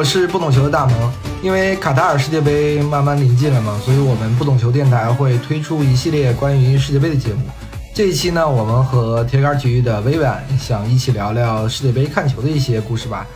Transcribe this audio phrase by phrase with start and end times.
[0.00, 1.12] 我是不懂球的大萌。
[1.42, 7.42] 因为卡塔尔世界杯慢慢临近了嘛，所以我们不懂球电台会推出一系列关于世界杯的节目。
[7.94, 13.26] 这一期呢，我们和铁杆体育的微婉想一起聊聊世界杯看球的一些故事吧。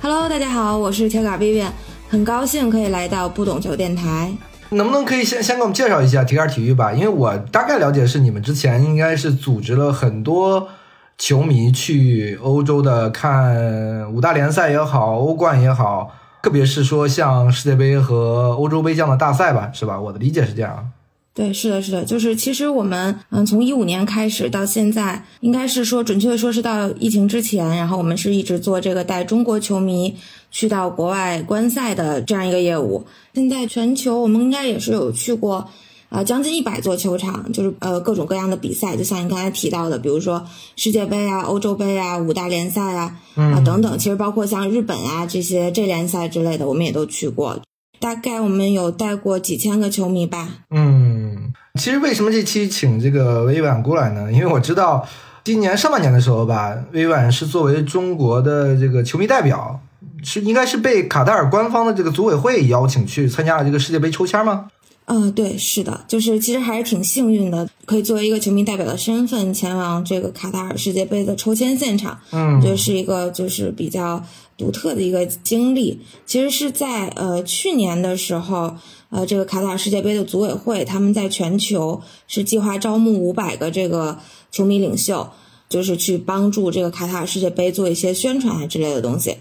[0.00, 1.70] Hello，大家好，我是铁杆微婉，
[2.08, 4.32] 很高兴可以来到不懂球电台。
[4.70, 6.90] 能不能可以先先给我们介绍一下铁杆体育吧？
[6.94, 10.70] 因为我大概了解是你们之前应该是组织了很多
[11.16, 16.14] 球迷去欧洲的看五大联赛也好，欧冠也好。
[16.42, 19.98] 特别是说像世界杯和欧洲杯这样的大赛吧，是吧？
[19.98, 20.90] 我的理解是这样。
[21.32, 30.14] 对，是的，是的，就是其实我们嗯，从一五年开始到现在，应该是说准确的说是到疫情之前，然后我们是一直做这个带中国球迷
[30.50, 33.06] 去到国外观赛的这样一个业务。
[33.32, 35.70] 现在全球我们应该也是有去过。
[36.14, 47.58] 啊，将近一百座球场，就是呃各种各样的比赛，就像你刚才提到的，比如说世界杯啊、欧洲杯啊、五大联赛啊啊等等，其实包括像日本啊这些这联赛之类的，我们也都去过。
[47.98, 50.48] 大概我们有带过几千个球迷吧。
[50.70, 54.30] 嗯，其实为什么这期请这个微婉过来呢？
[54.30, 55.04] 因为我知道
[55.42, 59.80] 今年上半年的时候吧，微婉是作为中国的这个球迷代表，
[60.22, 64.66] 是应该是被卡塔尔官方的这个组委会邀请去参加了这个世界杯抽签吗？
[65.06, 72.18] 嗯，对，是的，就是其实还是挺幸运的，可以作为一个球迷代表的身份前往这个卡塔尔世界杯的抽签现场。
[72.32, 74.24] 嗯，就是一个就是比较
[74.56, 76.00] 独特的一个经历。
[76.24, 78.74] 其实是在呃去年的时候，
[79.10, 84.18] 呃这个卡塔尔世界杯的组委会他们在全球是计划招募五百个这个
[84.50, 85.28] 球迷领袖，
[85.68, 89.36] 就是去帮助这个卡塔尔世界杯做一些宣传啊之类的东西。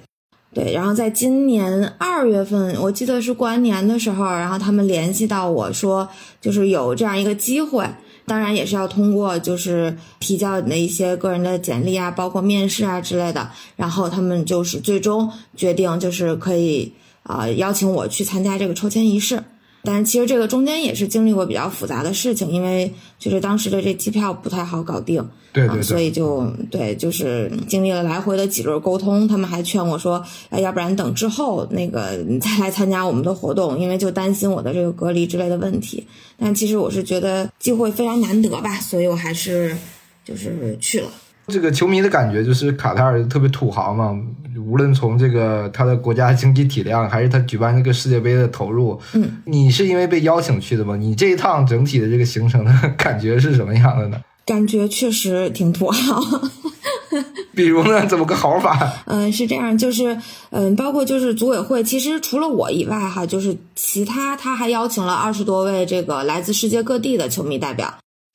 [0.53, 6.08] 对，然后在今年二月份，我记得是过完年的时候，然后他们联系到我说，
[6.40, 7.88] 就是有这样一个机会，
[8.28, 16.94] 当然也是要通过就是提交你的一些个人的简历啊，包括面试啊之类的，然后他们就是最终决定就是可以
[17.24, 19.44] 啊邀请我去参加这个抽签仪式。
[19.86, 36.08] 但是其实这个中间也是经历过比较复杂的事情，因为就是当时的这机票不太好搞定，对对，所以就对，就是经历了来回的几轮沟通，他们还劝我说，哎，要不然等之后那个你再来参加我们的活动，因为就担心我的这个隔离之类的问题。
[36.38, 39.76] 但其实我是觉得机会非常难得吧，所以我还是
[40.24, 41.08] 就是去了。
[41.48, 44.18] 这个球迷的感觉就是卡塔尔特别土豪嘛，
[44.66, 50.96] 无论从这个他的国家经济体量，还是他举办这个世界杯的投入，嗯，你是因为被邀请去的吗？
[50.96, 54.22] 你这一趟整体的这个行程的感觉是什么样的呢？
[54.46, 56.22] 感觉确实挺土豪。
[57.56, 58.03] 比如呢？
[58.08, 59.03] 怎么个好法？
[59.06, 60.18] 嗯，是这样，就是
[60.50, 67.94] 嗯，包括就是组委会，其实除了我以外哈，就是其他他还邀请了二十多位这个来自世界各地的球迷代表。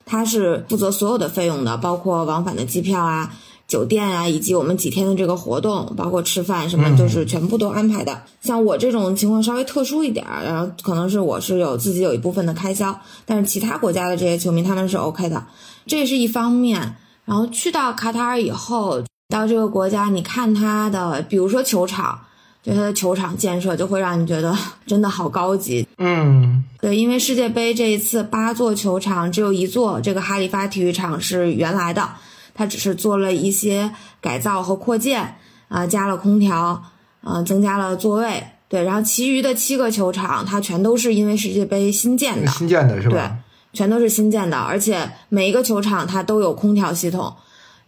[0.08, 3.32] 他是负责所有的费用的，包括往返的机票啊、
[3.68, 8.22] 酒店啊，以及我们几天的这个活动，包括吃饭什么，就是全部都安排的。
[8.40, 15.44] 像我这种情况稍微特殊一点儿，然后可能是我是有自己有一部分的开销，但是其他国家的这些球迷他们是 OK 的，
[15.86, 16.96] 这是一方面。
[17.26, 22.20] 然后去到卡塔尔以后，到这个国家，你看他的，比如说球场。
[22.68, 24.54] 就它的球场建设就会让你觉得
[24.86, 32.06] 真的好高级，嗯，对，因为世界杯这一次八座球场只有一座这个哈利发体育场是原来的，
[32.52, 33.90] 它只是做了一些
[34.20, 35.36] 改造和扩建
[35.68, 36.82] 啊，加了空调
[37.22, 43.14] 啊，增加了座位，对，然后其余的七个球场它全都是因为世界杯新建的，新建的是吧？
[43.14, 47.34] 对，全都是新建的，而且每一个球场它都有空调系统。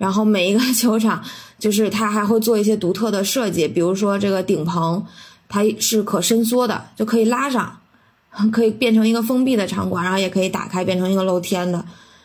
[0.01, 1.23] 然后每一个 球场，
[1.59, 5.05] 就是它还会做一些独特的设计，比如说这个顶棚，
[5.47, 7.79] 它是可伸缩的，就可以拉上，
[8.51, 11.85] 可以变成一个封闭的场馆，然后也可以打开变成一个露天的，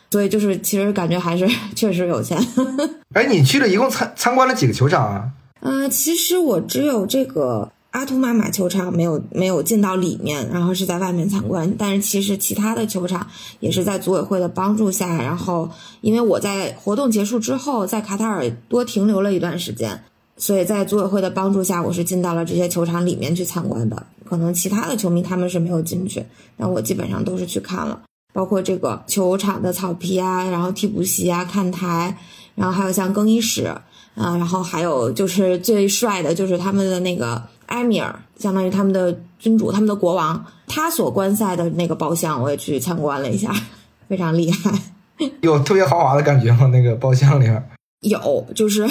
[0.09, 1.45] 所以就是其实感觉还是
[1.75, 2.41] 确实有钱。
[3.13, 5.29] 哎，你去了一共参参观了几个球场啊？
[5.59, 7.73] 呃，其实我只有这个。
[7.95, 11.73] 阿图玛马球场没有没有进到里面，然后是在外面参观。
[11.77, 13.25] 但是其实其他的球场
[13.61, 15.69] 也是在组委会的帮助下，然后
[16.01, 20.03] 因为我在活动结束之后在卡塔尔多停留了一段时间，
[20.35, 24.05] 所以在组委会的帮助下，我是进到了这些球场里面去参观的。
[24.25, 26.25] 可能其他的球迷他们是没有进去，
[26.57, 28.01] 但我基本上都是去看了，
[28.33, 32.17] 包括这个球场的草皮啊，然后替补席啊、看台，
[32.55, 33.81] 然后还有像更衣室啊，
[34.15, 37.41] 然后还有就是最帅的就是他们的那个。
[37.67, 43.53] 埃米尔相当于他们的君主，他们的国王，他所观赛的那个包厢，我也去参观了一下，
[44.07, 44.71] 非常厉害。
[45.41, 46.67] 有特别豪华的感觉吗？
[46.67, 47.69] 那个包厢里面
[48.01, 48.87] 有，就是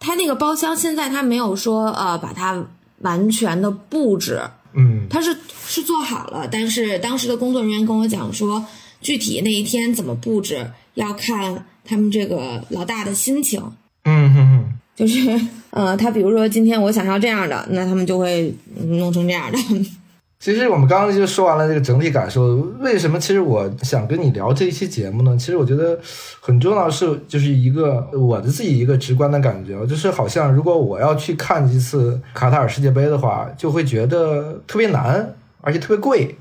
[0.00, 2.64] 他那个包厢现在他没有说呃把它
[3.00, 4.40] 完全的布置，
[4.72, 5.36] 嗯，他是
[5.66, 8.64] 是做好了，但是当时的工作人员跟我讲说，
[9.00, 13.62] 具体那一天怎么布置要看他们这个老大的心情。
[14.04, 14.77] 嗯哼哼。
[14.98, 15.30] 就是
[15.70, 18.52] 呃，他比如说今天我想要这样的，那他们就会
[18.88, 19.58] 弄成这样的。
[20.40, 23.18] 其实我们刚刚就说完了这个整体感受，为什么？
[23.18, 25.36] 其实我想跟你聊这一期节目呢？
[25.36, 25.98] 其实我觉得
[26.40, 36.36] 很重要的是，就是一个我的自己一个直观的感觉，就是好像如果我要去看一次卡塔尔世界杯的话，就会觉得特别难，而且特别贵，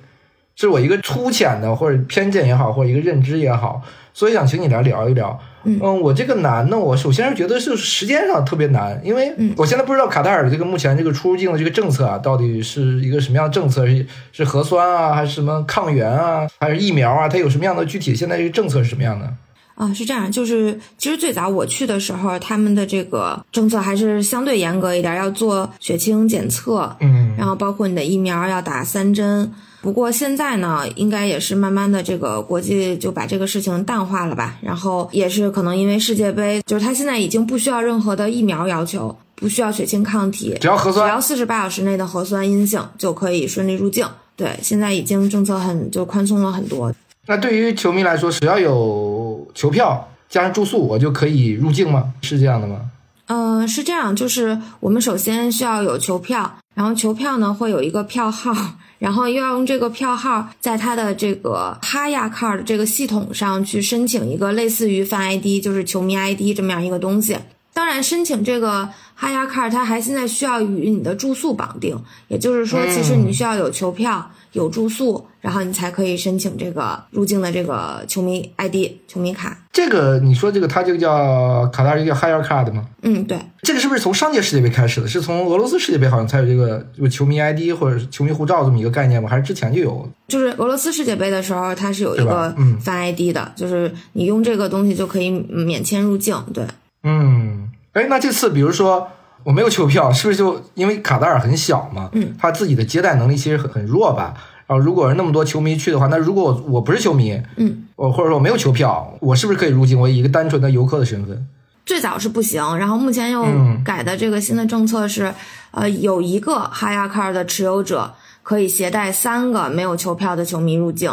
[0.55, 3.81] 是我一个粗浅的或者偏见也好，或者一个认知也好，
[4.13, 5.39] 所以想请你来聊一聊。
[5.67, 13.85] 嗯，我这个难呢，我首先是觉得是时间上特别难，因为我现在不知道卡塔尔这个目前这个出入境的这个政策啊，到底是一个什么样的政策？
[13.85, 17.27] 是是核酸啊，还是什么抗原啊，还是疫苗啊？
[17.27, 18.15] 它有什么样的具体？
[18.15, 19.29] 现在这个政策是什么样的？
[19.75, 29.51] 啊，是这样，就是其实最早我去的时候，他们的这个政策还是相对严格一点，要做血清检测，嗯，然后包括你的疫苗要打三针。
[29.79, 34.57] 不过现在呢，应该也是慢慢的，这个国际就把这个事情淡化了吧。
[34.61, 44.05] 然后也是可能因为世界杯，就是他现在已经不需要任何的疫苗要求，不需要血清抗体，只要核酸，只要四十八小时内的核酸阴性就可以顺利入境。
[44.35, 46.93] 对，现在已经政策很就宽松了很多。
[47.27, 52.13] 那对于球迷来说，只要有球票加上住宿，我就可以入境吗？
[52.23, 52.81] 是这样的吗？
[53.27, 58.51] 嗯，是这样，就是我们首先需要有球票，然后球票呢会有一个票号。
[58.99, 67.37] 然后又要用这个票号，在他的这个哈亚 card 这个系统上去申请一个类似于 fan ID，就是球迷 ID 这么样一个东西。
[67.73, 71.95] 当然，申请这个哈亚 card，它还现在需要与你的住宿绑定，
[72.27, 74.31] 也就是说，其实你需要有球票。
[74.57, 79.55] 有住宿，然后你才可以申请这个入境的这个球迷 ID、球迷卡。
[79.71, 82.83] 这个你说这个，它这个叫卡塔尔叫 Higher Card 吗？
[83.03, 83.39] 嗯，对。
[83.61, 85.07] 这个是不是从上届世界杯开始的？
[85.07, 89.29] 是从俄罗斯世界杯好像才有这个就球迷 ID 或者球迷护照这么一个概念吗？
[89.29, 90.09] 还是之前就有？
[90.27, 96.35] 就是俄罗斯世界杯的时候，它是有一个发 ID 的，就是你用这个东西就可以免签入境。
[96.51, 96.65] 对。
[97.03, 99.07] 嗯，哎，那这次比如说。
[99.43, 102.09] 我没有球票，是不是就因为卡塔尔很小嘛？
[102.13, 104.33] 嗯，他自己的接待能力其实很很弱吧？
[104.65, 109.97] 然后如果是那么多球迷去的话，那如果我我不是球迷，嗯，我或者说我没有球票，我是不是可以入境？
[109.97, 111.47] 我以一个单纯的游客的身份？
[111.85, 113.45] 最早是不行，然后目前又
[113.85, 115.33] 改的这个新的政策是，
[115.71, 118.13] 呃，有一个哈亚卡尔的持有者
[118.43, 121.09] 可以携带三个没有球票的球迷入境。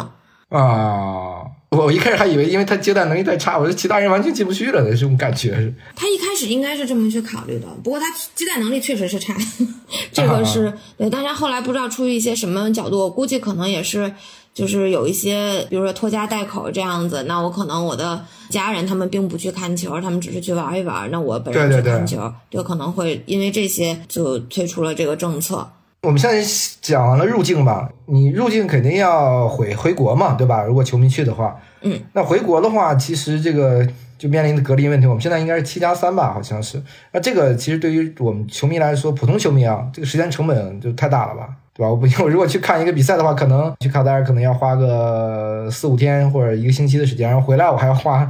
[0.49, 1.54] 啊。
[1.83, 5.73] 我一开始还以为，因为他接待能力太差，我说其他人完全进不去了的这种感觉是。
[5.95, 9.35] 他一开始应该是这么去考虑的，不过他接待能力确实是差，
[10.13, 11.09] 这个是对。
[11.09, 14.13] 但是后来不知道出于一些什么角度，我估计可能也是，
[14.53, 25.67] 就是有一些，比如说拖家带口这样子，那我可能我的家人他们并不去看球，他们只是去玩一玩，那我本人去看球，就可能会因为这些就推出了这个政策。
[26.05, 26.39] 我们现在
[26.81, 30.61] 讲完了入境吧，你入境肯定要回回国嘛，对吧？
[30.63, 33.85] 如果球迷去的话，嗯，那回国的话，其实这个
[34.17, 35.07] 就面临的隔离问题。
[35.07, 36.79] 我们现在应该是七加三吧，好像是。
[37.11, 41.89] 那这个其实对于我们球迷来说，普通球迷啊，这个时间成本就太大了吧，对吧？
[41.89, 48.29] 我不，我如果去看一个比赛的话，可能去卡塔尔可能要花个四五天或者一个星期的时间，然后回来我还要花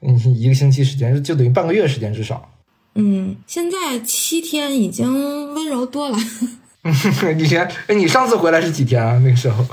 [0.00, 2.48] 一个星期时间，就等于半个月时间至少。
[2.94, 6.16] 嗯，现在七天已经温柔多了。
[7.38, 9.18] 以前，哎，你上次回来是几天啊？
[9.24, 9.64] 那个时候，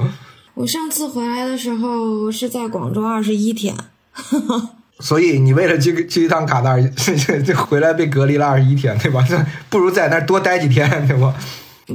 [0.53, 3.75] 我上次回来的时候是在广州二十一天。
[4.99, 6.83] 所以你为了去去一趟卡塔尔，
[7.43, 9.25] 就回来被隔离了二十一天，对吧？
[9.69, 11.33] 不如在那儿多待几天，对吧？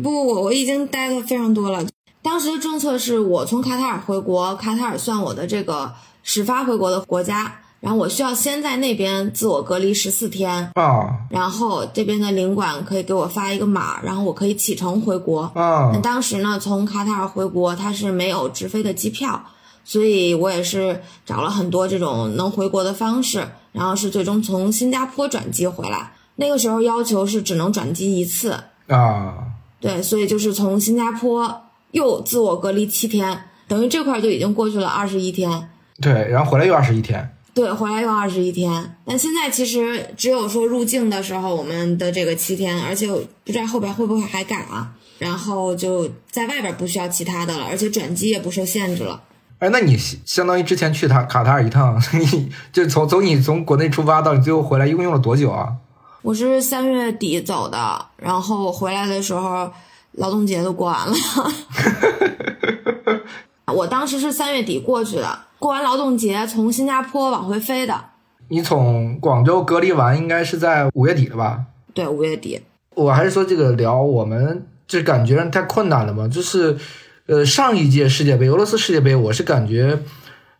[0.03, 1.85] 不，我我已经待的非常多了。
[2.21, 7.61] 当时的政策是我从卡塔尔回国，卡塔尔算我的这个始发回国的国家。
[7.81, 15.91] 然后我需要先在那边自我隔离十四天啊，然后这边的领馆可以给我发一个码，然后我可以启程回国啊。
[15.93, 19.41] 那当时呢，从卡塔尔回国它是没有直飞的机票，
[19.85, 26.13] 所以我也是找了很多这种能回国的方式，然后是最终从新加坡转机回来。
[26.35, 28.59] 那个时候要求是只能转机一次
[28.89, 29.35] 啊，
[29.81, 35.71] 对，所以就是从新加坡又自我隔离七天，等于这块就已经过去了二十一天。
[36.01, 37.35] 对，然后回来又二十一天。
[37.59, 44.93] 对，回来又二十一天，但现在其实只有说入境的时候我们的这个七天，而且不知道后边会不会还改啊？
[45.19, 49.21] 然后就在外边不需要其他的了，而且转机也不受限制了。
[49.59, 55.73] 哎，那你相当于之前去塔卡塔尔一趟， 你就从从你从国内出发到你最后回来，一共用了多久啊？
[56.23, 59.69] 我是三月底走的，然后回来的时候
[60.13, 61.15] 劳动节都过完了。
[63.73, 67.95] 我当时是三月底过去的，过完劳动节从新加坡往回飞的。
[68.49, 71.65] 你从广州隔离完，应该是在五月底了吧？
[71.93, 72.61] 对，五月底。
[72.95, 76.27] 我还是说这个聊，我们就感觉太困难了嘛？
[76.27, 76.77] 就是，
[77.27, 79.99] 呃，上一届世界杯，俄罗斯世界杯，我是感觉，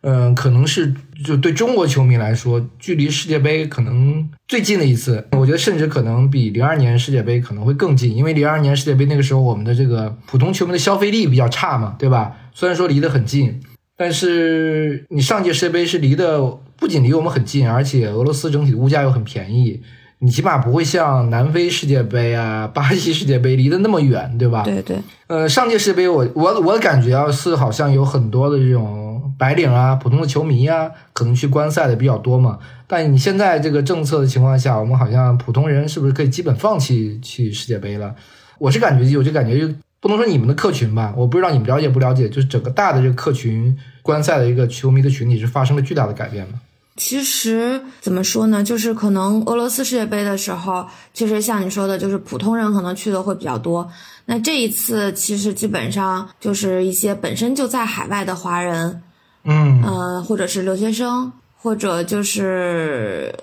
[0.01, 0.93] 嗯，可能是
[1.25, 12.35] 就对中国球迷来说，距离世界杯可能最近的一次，我觉得甚至可能比零二年世界杯可能会更近，因为零二年世界杯那个时候我们的这个普通球迷的消费力比较差嘛，对吧？
[12.59, 13.57] 虽然说离得很近，
[13.95, 16.41] 但是你上届世界杯是离的
[16.75, 19.81] 不仅离我们很近，而且俄罗斯整体的物价又很便宜，
[20.17, 24.63] 你起码不会像南非世界杯啊、巴西世界杯离得那么远，对吧？
[24.63, 24.97] 对对，
[25.27, 32.59] 呃，上届世界杯我我我感觉啊是好像有很多的这种白领啊、普通的球迷啊，可能去观赛的比较多嘛。
[32.87, 38.13] 但你现在这个政策的情况下，我们好像普通人是不是可以基本放弃去世界杯了？
[38.57, 46.61] 我是感觉有这感觉，就不能说你们的客群吧，我不知道你们了解不了解，就是整个大的这个客群观赛的一个球迷的群体是发生了巨大的改变吗？
[46.95, 53.89] 其实怎么说呢，就是可能俄罗斯世界杯的时候，确实像你说的，就是普通人可能去的会比较多。
[54.25, 59.01] 那这一次其实基本上就是一些本身就在海外的华人，
[59.45, 63.33] 嗯呃，或者是留学生，或者就是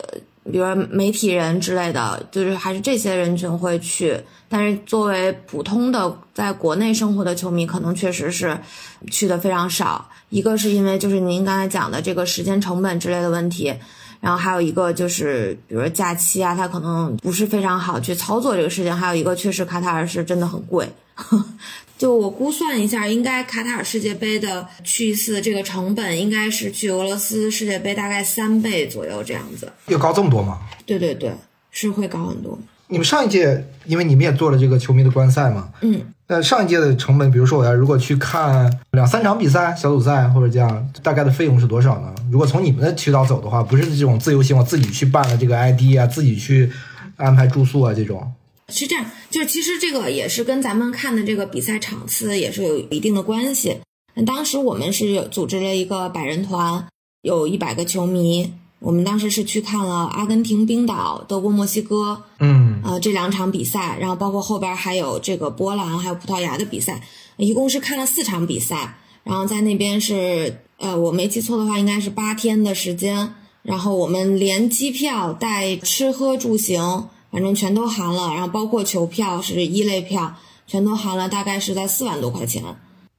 [0.51, 4.21] 比如媒体人之类的，就是还是这些人群会去。
[4.49, 8.57] 但是作为普通的在国内生活的球迷，可能确实是
[9.11, 10.09] 去的非常少。
[10.29, 13.75] 一个是因为就是您刚才讲的这个时间成本之类的问题，
[14.21, 18.97] 然后还有一个就是比如假期啊，它可能不是非常好去操作这个事情。
[18.97, 20.89] 还有一个确实卡塔尔是真的很贵。
[21.99, 29.73] 就我估算一下，应该卡塔尔世界杯的去一次这个成本，应该是去俄罗斯世界杯大概三倍左右这样子。
[29.87, 30.61] 又高这么多吗？
[30.85, 31.33] 对对对，
[31.71, 32.59] 是会高很多。
[32.89, 42.15] 你们上一届，因为你们也做了这个球迷的观赛嘛，嗯，那上一届的成本，比如说我要如果去看两三场比赛、小组赛或者这样，大概的费用是多少呢？
[42.31, 46.71] 如果从你们的渠道走的话，不是这种自由行，我自己去办了这个 ID 啊，自己去
[47.17, 48.31] 安排住宿啊这种。
[48.73, 53.79] 是这样，就是其实这个也是跟咱们看的这个比赛场次也是有一定的关系。
[54.15, 56.89] 那当时我们是有组织了一个百人团，
[57.23, 58.53] 有一百个球迷。
[58.79, 67.03] 我们当时是去看了阿根廷、冰岛、德国、墨西哥，嗯，呃这两场比赛，然后包括后边还有这个波兰还有葡萄牙的比赛，
[67.37, 68.99] 一共是看了四场比赛。
[69.25, 73.35] 然后在那边是，呃，我没记错的话，应该是八天的时间。
[73.63, 77.09] 然后我们连机票带吃喝住行。
[77.31, 80.35] 反正全都含了，然后包括球票是一类票，
[80.67, 82.63] 全都含了，大概是在四万多块钱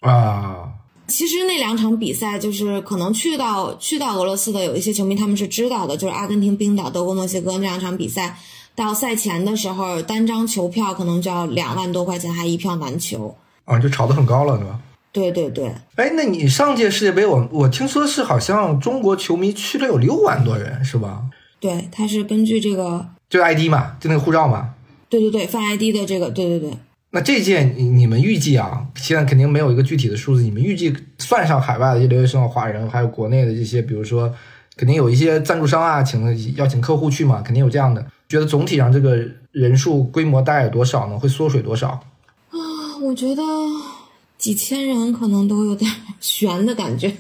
[0.02, 0.74] 啊。
[1.08, 8.38] 其实那两场比赛，就是可能去到去到俄罗斯的有一些球迷，他们是知道的，就是阿根廷、冰岛、德国、墨西哥那两场比赛，
[8.76, 13.34] 到赛前的时候，单张球票可能就要两万多块钱，还一票难求
[13.64, 14.80] 啊，就炒得很高了，对吧？
[15.14, 15.74] 对对对。
[15.96, 21.24] 哎，那你上届世界杯，我我听说是好像中国球迷去了有六万多人，是吧？
[21.62, 23.06] 对，他是根据这个。
[23.30, 24.74] 就 ID 嘛，就那个护照嘛。
[25.10, 26.72] 对对对，放 ID 的这个，对对对。
[27.12, 30.44] 那这届你你们预计啊，现在肯定没有一个具体的数字。
[30.44, 34.34] 你们预计算上海外的留学生、华人，还有国内的这些，比如说，
[34.76, 38.06] 肯定有一些赞助商啊，请邀请客户去嘛，肯定有这样的。
[38.28, 39.18] 觉得总体上这个
[39.54, 41.18] 人数规模大概有多少呢？
[41.18, 41.88] 会缩水多少？
[42.50, 42.58] 啊，
[43.02, 43.42] 我觉得
[44.38, 47.14] 几千人可能都有点 悬的感觉。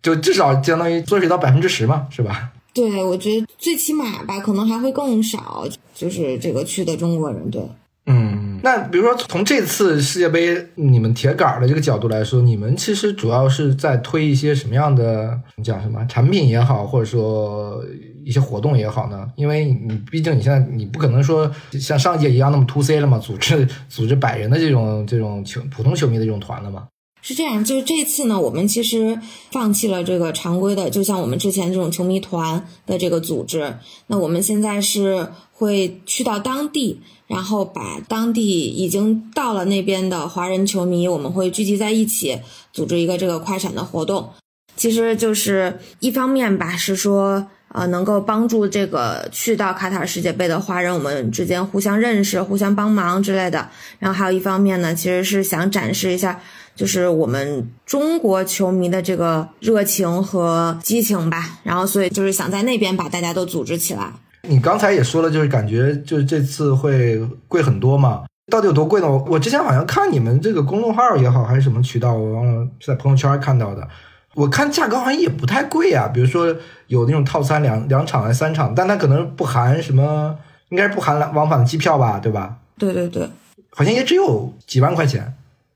[0.00, 2.52] 就至少相当于缩水到百分之十嘛，是吧？
[2.74, 7.50] 对，我觉得最起码吧，可能还会更少，就是这个去的中国人。
[7.50, 7.62] 对，
[8.06, 17.84] 嗯，那比如说从这次世界杯你们铁杆的这个角度来说，你们其实主要是在推一些什么样的讲什么产品也好，或者说
[18.24, 19.30] 一些活动也好呢？
[19.36, 26.88] 因为你毕竟你现在你不可能说像上届一样那么 to C 了嘛，组织组织百人的这种这种球普通球迷的这种团了嘛。
[27.24, 29.16] 是这样，就是这次呢，我们其实
[29.52, 33.76] 放弃了这个常规的，就像我们之前这种球迷团的这个组织。
[34.08, 42.40] 那我们现在是会去到当地，然后把当地已经到了那边的华人球迷，我们会聚集在一起，
[42.72, 44.30] 组织一个这个快闪的活动。
[44.74, 53.68] 其实就是一方面吧，是说呃能够帮助这个去到卡塔尔世界杯的华人，我们之间互相认识、互相帮忙之类的。
[54.00, 56.40] 然后还有一方面呢，其实是想展示一下。
[56.74, 64.12] 就是我们中国球迷的这个热情和激情吧，然后所以就是想在那边把大家都组织起来。
[64.48, 68.24] 你刚才也说了，就是感觉就是这次会贵很多嘛？
[68.50, 69.08] 到底有多贵呢？
[69.08, 73.86] 我我之前好像看你们这个公众号也好，还是什么渠道，我忘了是在朋友圈看到的。
[74.34, 80.36] 我看价格好像也不太贵啊，比如说有那种套餐两两场还三场，但它可能不含什么，
[80.70, 82.56] 应该是不含往返的机票吧，对吧？
[82.78, 83.28] 对对对，
[83.70, 85.34] 好像也只有几万块钱。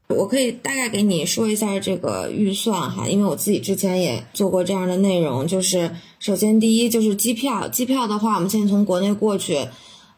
[0.08, 5.46] 我可以大概给你说一下这个预算哈，因为我自己之前也做过这样的内容。
[5.46, 9.66] 就是首先第一就是机票，机票的话，我们现在从国内过去，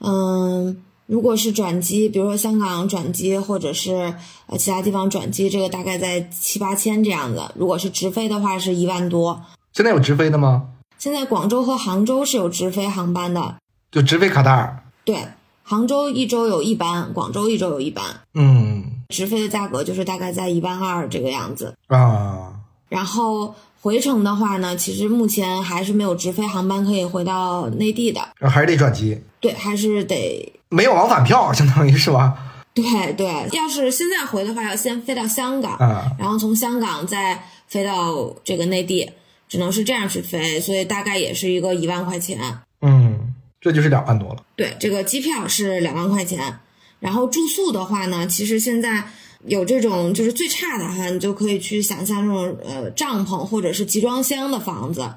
[0.00, 4.14] 嗯，如果是转机，比如说香港转机或者是
[4.47, 7.42] 呃其他地方转机，这个大概在七八千这样子。
[7.54, 9.40] 如果是直飞的话，是一万多。
[9.73, 10.68] 现在有直飞的吗？
[10.99, 13.57] 现在广州和杭州是有直飞航班的。
[13.90, 14.83] 就直飞卡塔尔。
[15.04, 15.28] 对，
[15.62, 18.04] 杭州一周有一班，广州一周有一班，
[18.35, 18.77] 嗯
[19.09, 21.75] 直飞的价格就是大概在一万二这个样子。
[21.87, 22.53] 啊，
[22.88, 32.37] 然后回程的话呢，其实目前还是没有直飞航班可以回到内地的，还是得转机，对，还是得没有往返票，相当于是吧？
[32.75, 33.49] 对对。
[33.53, 39.11] 要是现在回的话，要先飞到香港，啊，然后从香港再飞到这个内地，
[39.49, 42.38] 只能是这样去飞，所以大概也是一个一万块钱。
[42.83, 44.45] 嗯，这就是两万多了。
[44.55, 46.61] 对，这个机票是两万块钱，
[47.00, 49.05] 然后住宿的话呢，其实现在
[49.47, 55.09] 有这种就是最差的哈，你就可以去想象这种呃帐篷或者是集装箱的房子。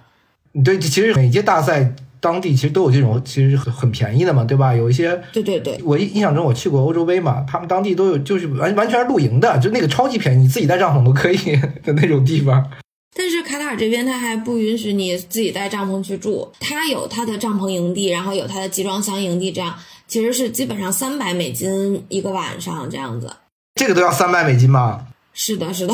[0.64, 4.76] 对，其实每届大赛当地其实都有这种，其实很很便宜的嘛，对吧？
[4.76, 11.38] 有一些对对对，我印印象中我去过欧洲杯嘛，他们当地都有，就是完完全是露营的，就那个超级便宜，你自己带帐篷都可以
[11.84, 12.70] 的那种地方。
[13.16, 19.74] 但是卡塔尔这边他还不允许你自己带帐篷去住，他有他的帐篷营地，然后有他的集装箱营地，这样
[20.12, 23.32] 其实是基本上三百美金一个晚上这样子。
[23.76, 25.08] 这个都要三百美金吗？
[25.32, 25.94] 是的，是的，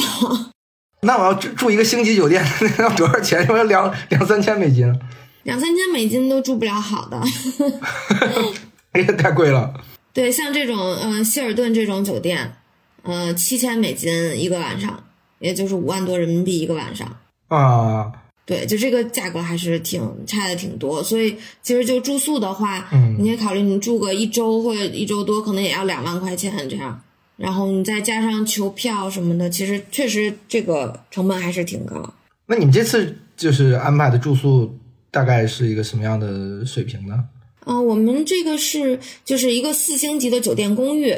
[1.01, 2.43] 那我要住住一个星级酒店，
[2.79, 3.45] 那 要多少钱？
[3.45, 4.91] 要两两三千美金，
[5.43, 7.21] 两三千美金都住不了好的。
[8.93, 9.71] 哎呀，太贵了。
[10.13, 12.55] 对，像这种呃希尔顿这种酒店，
[13.03, 15.03] 呃七千美金一个晚上，
[15.37, 17.07] 也就是五万多人民币一个晚上。
[17.49, 18.11] 啊，
[18.47, 26.97] 对，就这个价格还是挺差的挺多，所以其实就住宿的话，嗯你也考虑你住个一周或者一周多，可能也要两万块钱这样，
[27.35, 32.13] 然后你再加上球票什么的，其实确实这个成本还是挺高。
[32.45, 34.73] 那你们这次就是安排的住宿
[35.11, 37.25] 大概是一个什么样的水平呢？
[37.65, 41.13] 嗯、我们这个是就是一个四星级的酒店公寓，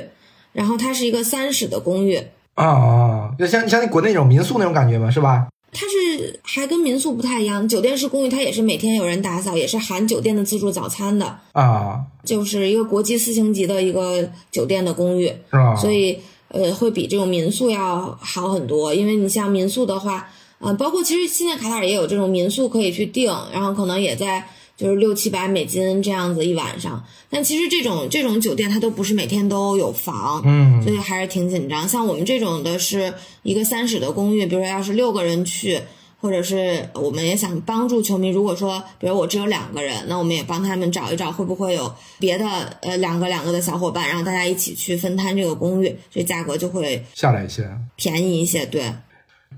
[0.52, 2.18] 然后它是一个三室的公寓，
[2.56, 5.48] 啊啊，就像像国内那种民宿那种感觉嘛，是吧？
[5.72, 15.76] 它是还跟民宿不太一样，酒店式公寓它也是每天有人打扫，也是含酒店的自助早餐的，啊，就是一个国际四星级的一个酒店的公寓，是吧？
[15.76, 18.94] 所以呃会比这种民宿要好很多。
[18.94, 20.28] 因为你像民宿的话，
[20.60, 24.46] 呃，包括其实现在卡塔尔也有这种民宿可以去订，然后可能也在
[24.80, 27.04] 就是六七百美金这样子一晚上。
[27.30, 31.88] 但其实这种这种酒店它都不是每天都有房，嗯所以还是挺紧张。
[31.88, 33.14] 像我们这种的是
[33.44, 35.80] 一个三室的公寓，比如说要是六个人去，
[36.22, 42.46] 或者是我们也想帮助球迷，如果说比如我只有两个人，那我们也帮他们找一找会不会有别的
[42.82, 47.70] 呃两个两个的小伙伴，然后大家一起去分摊这个公寓，这价格就会下来一些。
[47.96, 48.66] 便宜一些。
[48.66, 48.92] 对，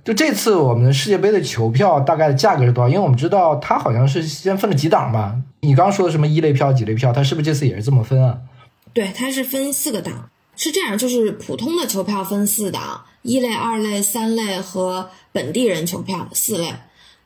[0.04, 2.90] 就这次我们世界杯的球票大概的价格是多少？
[2.90, 5.36] 因为我们知道它好像是先分了几档吧。
[5.62, 8.40] 你刚刚说的什么一类票、几类票，它是不是这次也是这么分啊？
[8.94, 16.74] 对，它是分四个档，是这样，就是普通的球票分四档，一类、二类、三类和本地人球票四类。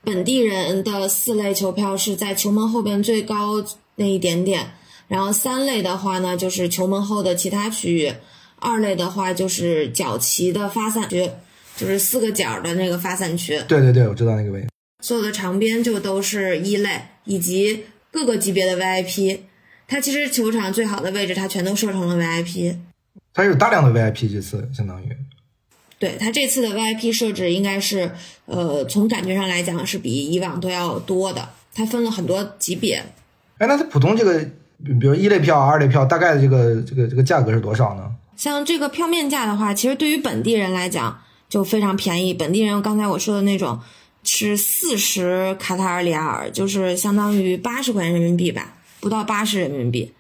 [0.03, 3.63] 本地人的四类球票是在球门后边最高
[3.95, 4.73] 那一点点，
[5.07, 8.13] 然后三类的话呢，就是球门后的其他区域，
[8.59, 11.31] 二类的话就是角旗的发散区，
[11.75, 13.61] 就是四个角的那个发散区。
[13.67, 14.67] 对对对，我知道那个位置。
[15.03, 19.39] 所有的长边就都是一类，以及各个级别的 VIP。
[19.87, 22.75] 它其实球场最好的位置，它全都设成了 VIP。
[23.33, 25.09] 它有大量的 VIP，这次相当于
[25.99, 28.11] 对它这次的 VIP 设置应该是，
[28.45, 31.49] 呃，从感觉上来讲是比以往都要多的。
[31.73, 33.03] 它分了很多级别，
[33.57, 34.39] 哎，那它普通这个，
[34.83, 38.09] 比比如一类票、二类票，大概的这个这个这个价格是多少呢？
[38.37, 42.33] 像这个票面价的话，其实对于本地人来讲就非常便宜。
[42.33, 43.79] 本地人刚才我说的那种
[44.23, 50.11] 是四十卡塔尔里亚尔，就是相当于八十块钱人民币吧，不到八十人民币。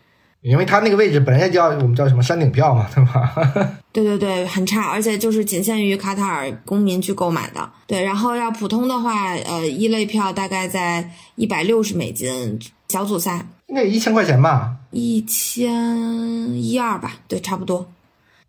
[0.41, 3.33] 因为它那个位置本来叫我们叫什么山顶票嘛，对吧？
[3.91, 7.67] 对对对，很差，而且就是仅限于卡塔尔公民去购买的。
[7.87, 12.59] 对，然后要普通的话，呃，一类票大概在一百六十美金，
[12.89, 14.75] 小组赛应该一千块钱吧。
[14.91, 17.91] 一千一二吧，对，差不多。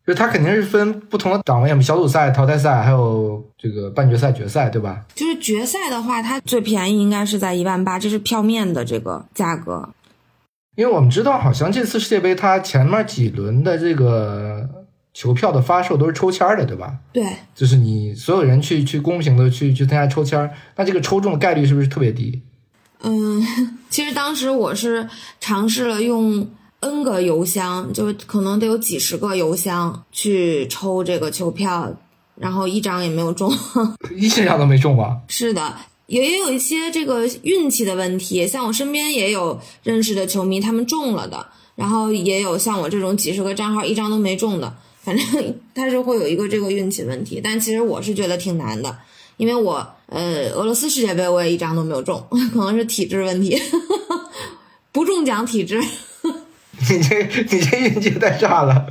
[0.06, 5.04] 就它肯定是分不同的档位，什么小组赛、淘汰赛，还有这个半决赛、决赛，对吧？
[5.14, 9.88] 就是决赛的话，它最便宜应该是在一万八，这是票面的这个价格。
[10.76, 14.68] 因为我们知道，好像这次世界杯它前面几轮的这个
[15.12, 16.98] 球票的发售都是抽签儿的，对吧？
[17.12, 22.42] 对，就是你所有人去去公平的去去参加抽签儿，那这个抽中的概率是不是特别低？
[23.02, 23.42] 嗯，
[23.90, 25.08] 其实当时我是
[25.40, 26.46] 尝试了用
[26.80, 31.92] N 个邮箱，就可能得有几十个邮箱去抽这个球票，
[32.36, 33.52] 然后一张也没有中。
[34.14, 35.18] 一张都没中吧？
[35.28, 35.74] 是的，
[36.06, 47.40] 也有一些这个运气的问题，像我身边也有认识的球迷，他们中了的，然后也有像我这种几十个账号一张都没中的，反正 他是会有一个这个运气问题。
[47.42, 48.96] 但其实我是觉得挺难的，
[49.38, 53.60] 因为我呃俄罗斯世界杯我也一张都没有中， 可能是体质问题。
[54.92, 55.82] 不中奖体质。
[56.78, 58.86] 你这你这运气太差了。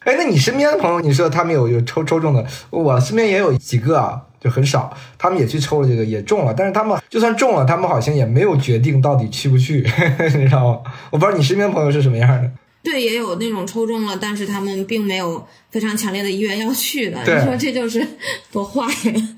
[0.00, 2.46] 哎，那你身边的朋友，你说他们有有抽抽中的？
[2.70, 6.54] 我身边也有几个啊，就很少，他们也去抽了这个，也中了。
[6.56, 9.86] 但是他们就算中了，他们好像也没有决定到底去不去，
[10.36, 10.92] 你知道吗？
[11.10, 12.50] 我不知道你身边朋友是什么样的。
[12.82, 17.24] 对，也有那种抽中了，但是他们并没有非常强烈的意愿要去的。
[17.24, 18.06] 对你说这就是
[18.52, 19.28] 多坏呀。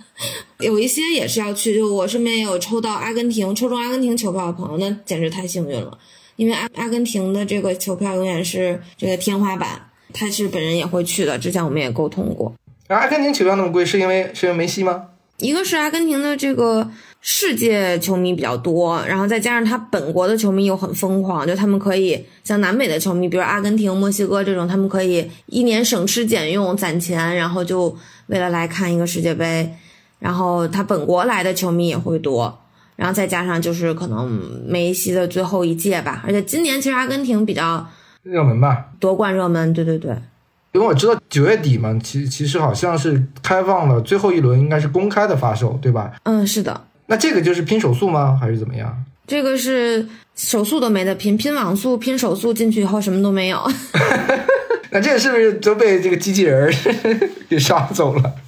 [0.59, 5.97] 有一些也是要去，就我身边也有抽到阿根廷，抽中阿根廷球票的朋友，那简直太幸运了。
[6.37, 9.81] 因为阿阿根廷的这个球票永远是这个天花板，
[10.13, 11.39] 他是本人也会去的。
[11.39, 12.53] 之前我们也沟通过，
[12.89, 15.07] 阿根廷球票那么贵，是因为是因为梅西吗？
[15.39, 27.95] 一个是阿根廷的这个世界球迷比较多，然后再加上他本国的球迷又很疯狂，就他们可以像南美的球迷，比如阿根廷、墨西哥这种，他们可以一年省吃俭用攒钱，然后就
[28.29, 29.71] 为了来看一个世界杯。
[30.19, 32.59] 然后他本国来的球迷也会多，
[32.97, 34.29] 然后再加上就是可能
[34.67, 37.87] 梅西的最后一届吧，而且今年其实阿根廷比较
[38.23, 38.87] 热门吧？
[38.99, 40.17] 夺冠热门，对对对。
[40.73, 46.13] 因为我知道九月底嘛，其其实好像是开放了最后一轮，应该是公开的发售，对吧？
[46.25, 48.37] 嗯，是的，那这个就是拼手速吗？
[48.39, 49.05] 还是怎么样？
[49.27, 53.59] 这个是手速都没得拼，拼网速、拼手速进去以后什么都没有。
[54.91, 56.75] 那这个是不是都被这个机器人儿
[57.49, 58.46] 给刷走了嗯，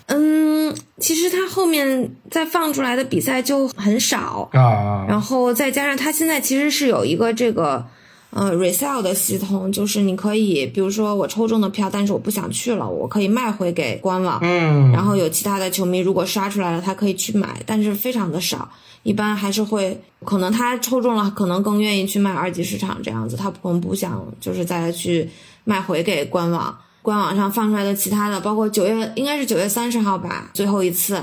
[1.00, 5.06] 其实他后面再放出来的比赛就很少，啊？
[5.08, 7.86] 然后再加上他现在其实是有一个这个
[8.30, 18.68] 呃 resale 的系统，就是你可以，比如说我抽中的票，但是我不想去了，我可以卖回给官网，嗯，然后有其他的球迷如果刷出来了，他可以去买，但是非常的少，
[19.04, 25.30] 一般还是会可能他抽中了，可能更愿意去卖二级市场这样子，他可能不想就是再去
[25.62, 26.76] 卖回给官网。
[27.02, 31.22] 官网上放出来的其他的，包括九月应该是九月三十号吧，最后一次，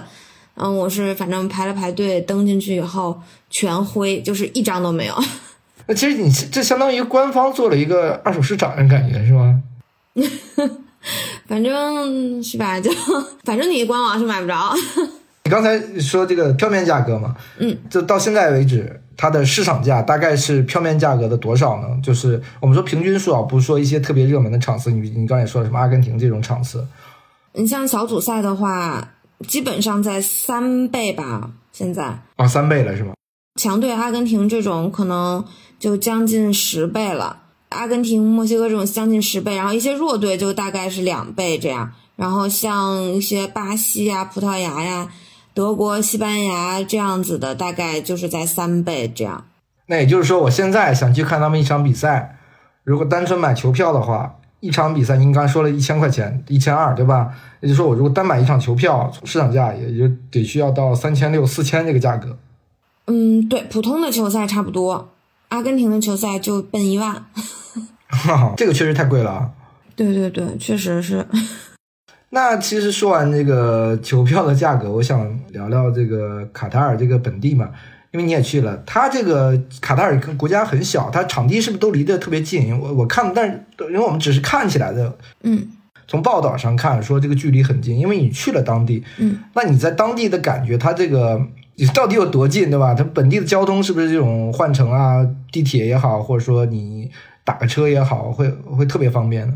[0.56, 5.16] 嗯，我是反正排了排队登进去以后全灰，就是一张都没有。
[5.88, 9.62] 那其实你这相当于官方做了一个二手市场的感觉是吗？
[11.46, 12.90] 反正是吧，就
[13.44, 14.74] 反正你官网是买不着。
[15.46, 21.88] 你刚才说这个票面价格嘛，嗯，就到现在为止，它的市场价大概是票面价格的多少呢？
[22.04, 26.86] 就是我们说平均数啊，不是说一些特别热门的场次，你你刚才也说了什么阿根廷这种场次，
[27.54, 29.14] 你像小组赛的话，
[29.48, 32.20] 基本上在三倍吧，现在。
[32.36, 33.14] 啊，三倍了是吗？
[33.60, 35.46] 强队阿根廷这种可能
[35.80, 45.08] 就将近十倍了，阿根廷、墨西哥这种将近十倍，然后一些弱队就大概是两倍这样，然后像一些巴西呀、葡萄牙呀、
[45.56, 49.46] 德国、西班牙这样子的，大概就是在三倍这样。
[49.88, 52.38] 那也就是说，我现在想去看他们一场比赛，
[52.84, 57.34] 如果单纯买球票的话，一场比赛您刚说了一千块钱，一千二对吧？
[57.62, 62.38] 也就是说，我如果单买一场球票，市场价也就得需要到三千六、四千这个价格。
[63.08, 65.14] 嗯，对，普通的球赛差不多，
[65.48, 67.26] 阿根廷的球赛就奔一万。
[68.58, 69.52] 这个确实太贵了啊。
[69.96, 71.26] 对对对，确实是。
[72.36, 77.70] 那其实说完这个球票的价格，我想聊聊这个卡塔尔这个本地嘛，
[78.12, 82.78] 因为你也去了，它这个卡塔尔跟国家很小，它场地是不是都离得特别近？
[82.78, 85.66] 我我看，但是因为我们只是看起来的，嗯
[86.10, 91.42] 从报道上看说这个距离很近，因为你去了当地，嗯，那你在当地的感觉，它这个
[91.76, 92.94] 你到底有多近，对吧？
[92.94, 97.10] 它本地的交通是不是这种换乘啊，地铁也好，或者说你
[97.46, 99.54] 打个车也好，会会特别方便呢？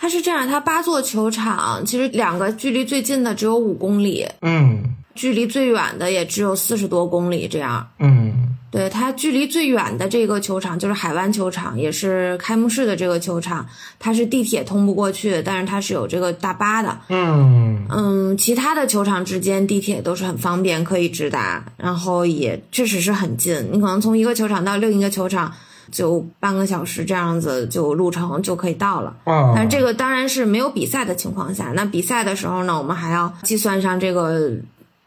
[0.00, 4.82] 它是这样，它八座球场其实两个距离最近的只有五公里，嗯
[5.14, 7.86] 距离最远的也只有四十多公里这样。
[7.98, 13.66] 嗯对它距离最远的这个球场就是海湾球场，也是开幕式的这个球场，
[13.98, 16.96] 它是地铁通不过去，但是它是有这个大巴的。
[17.08, 23.68] 嗯嗯，其他的球场之间地铁都是很方便，可以直达，然后也确实是很近。
[23.72, 25.52] 你可能从一个球场到另一个球场
[25.90, 29.16] 就半个小时这样子就路程就可以到了。
[29.24, 34.52] 啊，但这个当然是没有比赛的情况下，那比赛的时候呢，我们还要计算上这个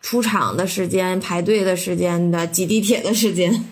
[0.01, 3.65] 出场的时间、排队的时间的挤地铁的时间。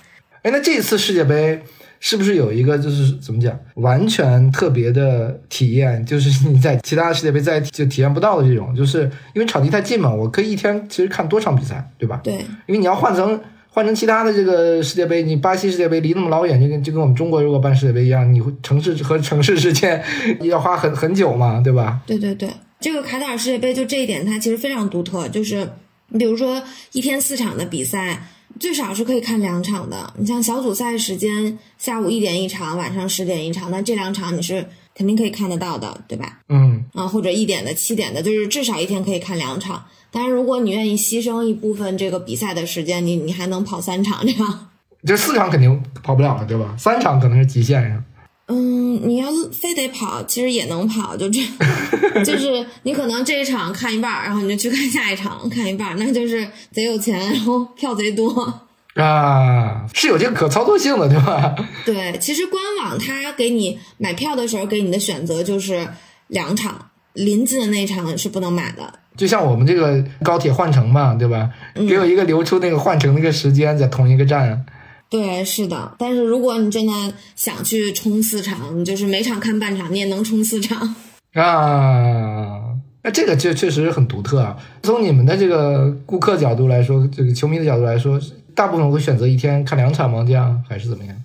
[0.44, 1.62] 哎，那这一次世界杯
[2.00, 6.04] 是不是有一个就是怎么讲，完全特别的体验？
[6.04, 9.04] 就是你在其他的世界杯再就体验不到的这种，就是
[9.36, 12.20] 因为场地太近嘛，我可以一天其实看多场比赛，对吧？
[12.24, 13.40] 对，因为你要换成
[13.74, 20.04] 换成其他的这个世界杯，你巴西世界杯离那么老远，就跟就跟我们中国如果办世界杯一样，你会城市和城市之间
[20.42, 22.02] 要花很很久嘛，对吧？
[22.06, 22.50] 对对对，
[22.82, 25.26] 这个卡塔尔世界杯就这一点，它其实非常独特。
[25.30, 25.70] 就是
[26.10, 28.28] 你比如说一天四场的比赛，
[28.60, 30.14] 最少是可以看两场的。
[30.18, 36.40] 你像小组赛时间，下午一点一场，晚上十点一场，那这两场你是肯定可以看得到的，对吧？
[36.50, 39.86] 嗯啊，或者一点的、七点的，就是至少一天可以看两场。
[40.12, 44.68] 但是，如果你愿意牺牲一部分这个比赛的时间，你你还能跑三场这样。
[45.08, 46.76] 这四场肯定跑不了了，对吧？
[46.78, 48.04] 三场可能是极限呀。
[48.48, 51.42] 嗯，你要非得跑，其实也能跑，就这，
[52.26, 58.68] 就是你可能这一场看一半儿，然后你就去看下一场看一半儿，那就是贼有钱，然后票贼多。
[58.96, 61.56] 啊，是有这个可操作性的，对吧？
[61.86, 65.88] 对，其实官网它给你买票的时候给你的选择就是
[66.28, 68.94] 两场，临近的那场是不能买的。
[69.18, 71.50] 就像我们这个高铁换乘嘛，对吧？
[71.76, 74.66] 给我一个留出那个换乘那个时间，在同一个站。
[75.10, 75.94] 对，是的。
[75.98, 76.94] 但是如果你真的
[77.36, 80.96] 想去冲四场，你就是每场看半场，你也能冲四场。
[81.34, 82.61] 啊，
[83.04, 84.56] 那这个确确实很独特啊。
[84.84, 88.20] 从你们的这个顾客角度来说，这个球迷的角度来说，
[88.54, 90.24] 大部分会选择一天看两场吗？
[90.28, 91.16] 这样还是怎么样？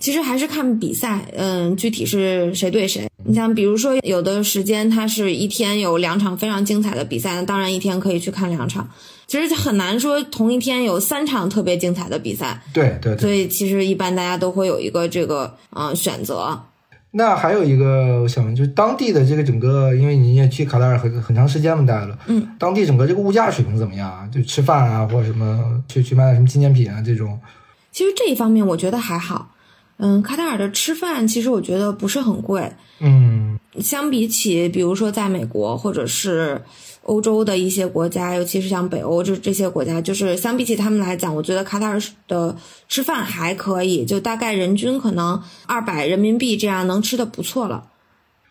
[0.00, 3.06] 其实还是看比赛，嗯，具体是谁对谁。
[3.22, 8.88] 你像比如说，有的时间它是一天有两场非常精彩的比赛，那当然一天可以去看两场。
[9.26, 12.60] 其实很难说同一天有三场特别精彩的比赛。
[12.72, 13.16] 对对。
[13.18, 16.58] 所以其实一般大家都会有一个这个嗯选择。
[17.12, 24.28] 那还有一个我想问，就是当地的这个整个，因为你也去卡塔尔很很长时间了，待了，嗯，当地整个这个物价水平怎么样啊？
[24.32, 27.38] 就吃饭啊，或者什么去去买点什么纪念品啊这种。
[27.90, 29.50] 其实这一方面我觉得还好。
[29.96, 32.72] 嗯，卡塔尔的吃饭其实我觉得不是很贵。
[33.00, 36.62] 嗯，相比起比如说在美国或者是
[37.02, 42.56] 欧洲的一些国家，尤其是像北欧这这些国家，就是相比起他们来讲，我觉得卡塔尔的
[42.88, 47.84] 吃饭还可以，就大概人均可能二百人民币这样能吃的不错了。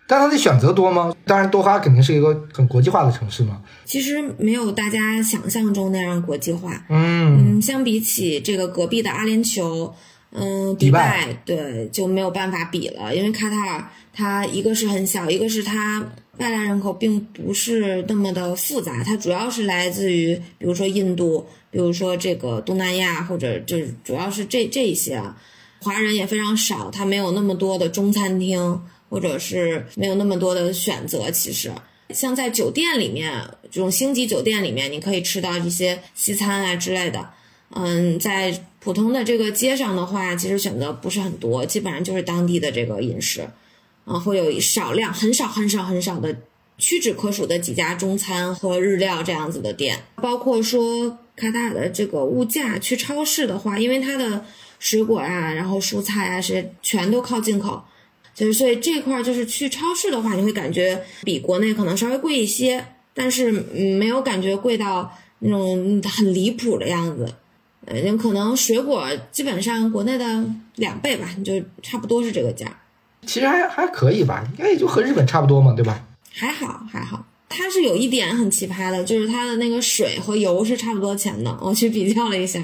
[0.07, 1.13] 但它的选择多吗？
[1.25, 3.61] 当然，多哈肯定是一个很国际化的城市嘛。
[3.85, 6.83] 其实没有大家想象中那样国际化。
[6.89, 9.91] 嗯嗯，相比起这个隔壁的阿联酋。
[10.31, 13.83] 嗯，迪拜对就没有办法比了，因为卡塔尔
[14.13, 16.03] 它一个是很小，一个是它
[16.39, 25.37] 外来人口并不是那么的复杂，它主要是来自于比如说印度，比如说这个东南亚或者就主要是这这些啊，
[25.81, 31.29] 华人也非常少，它没有那么多的中餐厅，或者是没有那么多的选择。
[31.29, 31.71] 其实
[32.11, 33.31] 像在酒店里面
[33.69, 37.29] 这种星级酒店里面，你可以吃到一些西餐啊之类的。
[37.71, 43.47] 嗯，在普通的这个街上的话，其实选择不是很多，基本上就是当地的这个饮食，
[44.09, 46.35] 啊，会有少量、很少、很少、很少的
[46.79, 49.99] 屈指可数的几家中餐和日料这样子的店。
[50.15, 54.43] 包括说卡塔尔的这个物价，去超市的话，因为它的
[54.79, 57.83] 水果啊，然后蔬菜啊是全都靠进口，
[58.33, 67.31] 就是所以这块就是去超市的话，你会感觉比国内可能稍微贵一些，但是没有感觉贵到那种很离谱的样子。
[67.85, 70.45] 嗯，可能水果基本上国内的
[70.75, 72.79] 两倍吧，就差不多是这个价。
[73.25, 76.03] 其实还还可以吧，应该也就和日本差不多嘛，对吧？
[76.31, 81.55] 还好还好，它是有一点很奇葩的，就是它的那个水和油是差不多钱的。
[81.61, 82.59] 我去比较了一下，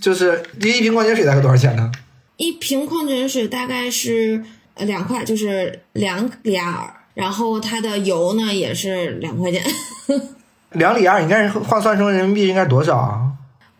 [0.00, 1.90] 就是一瓶矿泉水大概多少钱呢？
[2.36, 4.42] 一瓶矿泉水大概是
[4.74, 9.62] 呃两块，就是两里亚尔，然后它的油呢也是两块钱。
[10.72, 13.32] 两里亚尔应该是换算成人民币应该多少啊？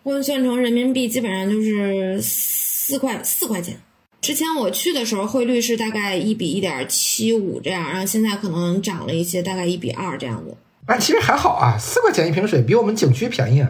[0.03, 3.81] 换算成人民币基本上就是四块四块钱。
[4.21, 10.55] 之前我去的时候汇率是大概一比一点七五这样，然后现在可能涨了一些，大概一比二这样子。
[10.87, 13.61] 哎，其实还好啊，四块钱一瓶水比我们景区便宜。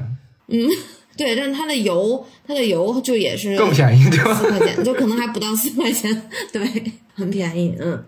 [0.49, 0.69] 嗯，
[1.17, 4.35] 对，但是它的油，它的油就也是更便宜，对吧？
[4.35, 7.77] 四块钱，就可能还不到四块钱，对，很便宜。
[7.79, 8.03] 嗯，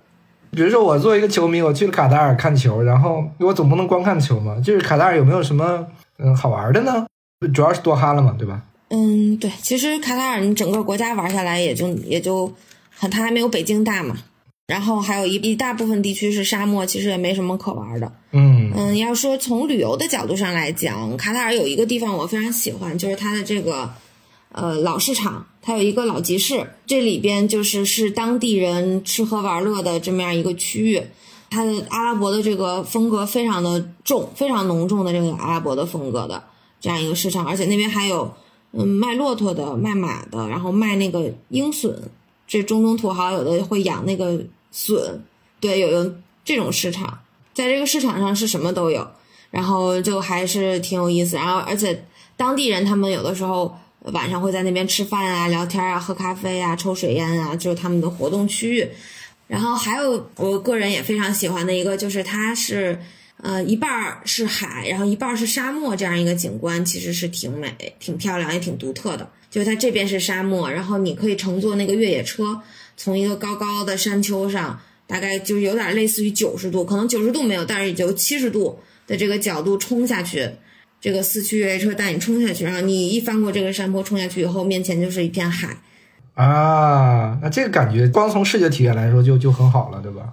[0.50, 5.86] 比如说我作为一个球迷，我去了卡塔尔看球，然后我总不能光看球嘛，就是卡塔尔有没有什么
[6.18, 7.06] 嗯好玩的呢？
[7.54, 8.62] 主要是多哈了嘛，对吧？
[8.94, 12.52] 嗯，对，其实卡塔尔你整个国家玩下来也就也就，
[12.94, 14.14] 很，它还没有北京大嘛。
[14.66, 18.12] 然后还有一一大部分地区是沙漠，其实也没什么可玩的。
[18.32, 23.90] 嗯嗯，要说从旅游的角度上来讲，卡塔尔有一个地方我非常喜欢，就是它的这个
[24.50, 31.02] 呃老市场，它有一个老集市，这里边就是是当地人吃喝玩乐的这么样一个区域。
[31.48, 36.42] 它的阿拉伯的这个风格非常的重，非常浓重的这个阿拉伯的风格的。
[36.80, 38.34] 这样一个市场，而且那边还有，
[38.72, 41.94] 嗯，卖骆驼的，卖马的，然后卖那个鹰隼，
[42.46, 45.20] 这中东土豪有的会养那个隼，
[45.60, 47.18] 对，有有这种市场，
[47.52, 49.06] 在这个市场上是什么都有，
[49.50, 52.06] 然后就还是挺有意思，然后而且
[52.36, 53.76] 当地人他们有的时候
[54.12, 58.88] 晚上会在那边吃饭啊、聊天啊、喝咖啡啊、抽水烟啊，就是他们的活动区域，
[59.48, 62.98] 然后还有我个人也非常喜欢的一个，就是它是。
[63.42, 69.28] 呃，一半是海，然后一半是沙漠，这样一个景观其实是挺美、挺漂亮，也挺独特的。
[69.50, 72.62] 就是它这边是沙漠，然后你可以乘坐那个越野车，
[72.96, 78.78] 从一个高高的山丘上，大概就有点类似于九十度，可能九十度没有，但是也就七十度
[79.08, 80.48] 的这个角度冲下去。
[81.00, 85.76] 这个四驱越野车带你冲下去，然后你一翻过这个山坡冲下去以后，面前就是一片海，
[86.34, 90.32] 啊，那这个感觉光从视觉体验来说就就很好了，对吧？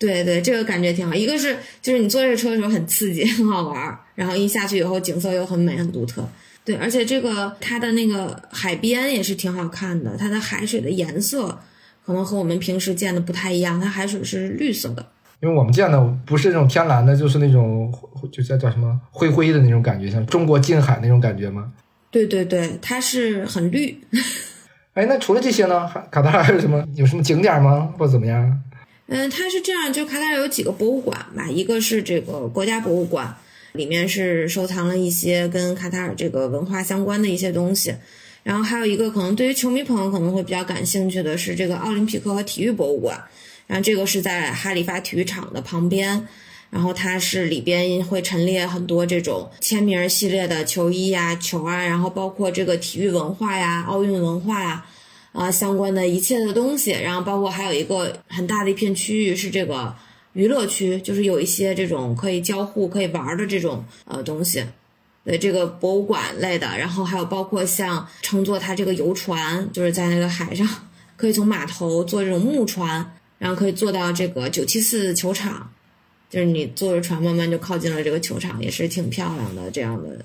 [0.00, 1.14] 对对，这个感觉挺好。
[1.14, 6.26] 一个是就是你坐这个车的时候很刺激，很好玩儿，然后一下去以后景色又很美，很独特。
[6.64, 11.60] 对，而且这个它的那个海边也是挺好看的，它的海水的颜色
[12.06, 15.06] 可能和我们平时见的不太一样，它海水是绿色的。
[15.40, 17.92] 因为我们见的不是那种天蓝的，就是那种
[18.32, 21.72] 就叫叫什么灰灰的那种感觉，像中国近海那种感觉吗？
[22.10, 24.00] 对对对，它是很绿。
[24.94, 25.88] 哎，那除了这些呢？
[26.10, 26.84] 卡塔尔还有什么？
[26.94, 27.94] 有什么景点吗？
[27.96, 28.62] 或者怎么样？
[29.12, 33.36] 嗯，它是这样，就卡塔尔有几个博物馆吧，一个是这个国家博物馆，
[33.72, 37.92] 里面是收藏了一些跟卡塔尔这个文化相关的一些东西，
[38.44, 43.20] 然后还有一个可能对于球迷朋友可能会比较感兴趣的是这个奥林匹克和体育博物馆，
[43.66, 46.28] 然后这个是在哈利法体育场的旁边。
[46.70, 54.86] 然后它是里边会陈列很多这种签名系列的球衣呀、球啊，然后包括这个体育文化呀、奥运文化呀，
[55.32, 56.90] 啊相关的一切的东西。
[56.92, 59.94] 然后包括还有一个很大的一片区域是这个
[60.32, 64.64] 娱乐区，就是有一些这种可以交互、可以玩的这种呃东西，
[65.24, 66.66] 对这个博物馆类的。
[66.78, 70.66] 然后还有包括像乘坐它这个游船，就是在那个海上
[71.16, 75.70] 可以从码头坐这种木船，然后可以坐到这个九七四球场。
[76.28, 79.68] 就是你坐着船慢慢就靠近了这个球场，也是挺漂亮的。
[79.72, 80.24] 这样的，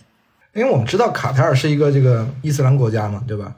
[0.54, 3.56] 因为我们知道卡塔尔是一个这个伊斯兰国家嘛，对吧？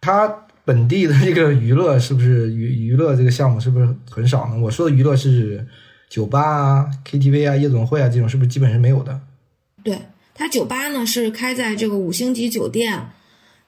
[0.00, 0.26] 它
[0.64, 4.58] 本地的这个娱乐是不是娱娱乐这个项目是不是很少呢？
[4.58, 5.66] 我说的娱乐是
[6.08, 9.20] 酒吧啊、KTV 啊、夜总会啊这种，是不是基本是没有的？
[9.82, 9.98] 对，
[10.34, 13.10] 它酒吧呢是开在这个五星级酒店，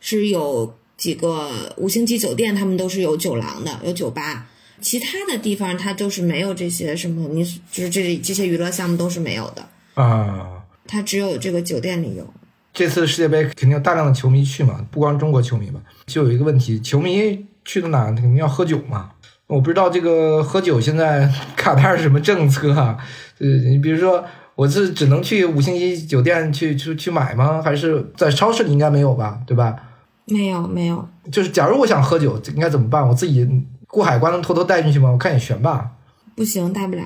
[0.00, 4.48] 是有几个五星级酒店，他们都是有酒廊的，有酒吧。
[4.80, 9.68] 其他的地方它就是没有这些什么，你就是这这些娱乐项目都是没有的
[10.02, 10.62] 啊。
[10.86, 12.32] 它只有这个酒店里有。
[12.76, 15.80] 这次世界杯肯定有大量的球迷去嘛，不光中国球迷吧。
[16.04, 19.12] 就有一个问题，球迷去到哪肯定要喝酒嘛。
[19.46, 22.98] 我不知道这个喝酒现在 卡塔尔什么政策啊？
[23.38, 24.22] 呃，你比如说
[24.56, 27.62] 我是只能去五星级酒店去去去买吗？
[27.62, 29.40] 还是在超市里应该没有吧？
[29.46, 29.74] 对吧？
[30.26, 31.08] 没有没有。
[31.32, 33.08] 就是假如我想喝酒，应该怎么办？
[33.08, 33.48] 我自己。
[33.88, 35.10] 过海关能偷偷带进去吗？
[35.10, 35.92] 我看也悬吧。
[36.34, 37.02] 不行，带不了。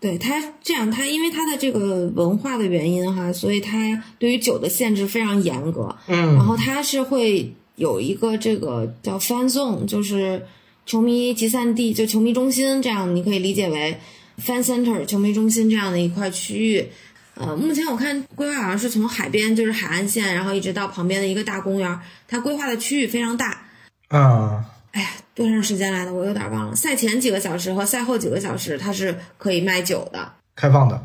[0.00, 5.96] 对他这样，他因为他的这个文化的原因哈，所以他对于酒的限制非常严格。
[6.06, 6.34] 嗯。
[6.36, 10.46] 然后他是会有一个这个叫 fan zone，就是
[10.86, 13.98] 球迷集散地，就球迷中心这样，你可以理解为
[14.40, 16.86] fan center 球迷中心这样的一块区域。
[17.34, 23.62] 呃，目前我看规划好像是从海边，就是海岸线，然后一直到旁边的一个大公园，它规划的区域非常大。
[24.08, 24.64] 啊。
[24.92, 26.12] 哎呀，多长时间来的？
[26.12, 26.74] 我有点忘了。
[26.74, 31.00] 赛前几个小时和赛后几个小时，它是可以卖酒的，开放的。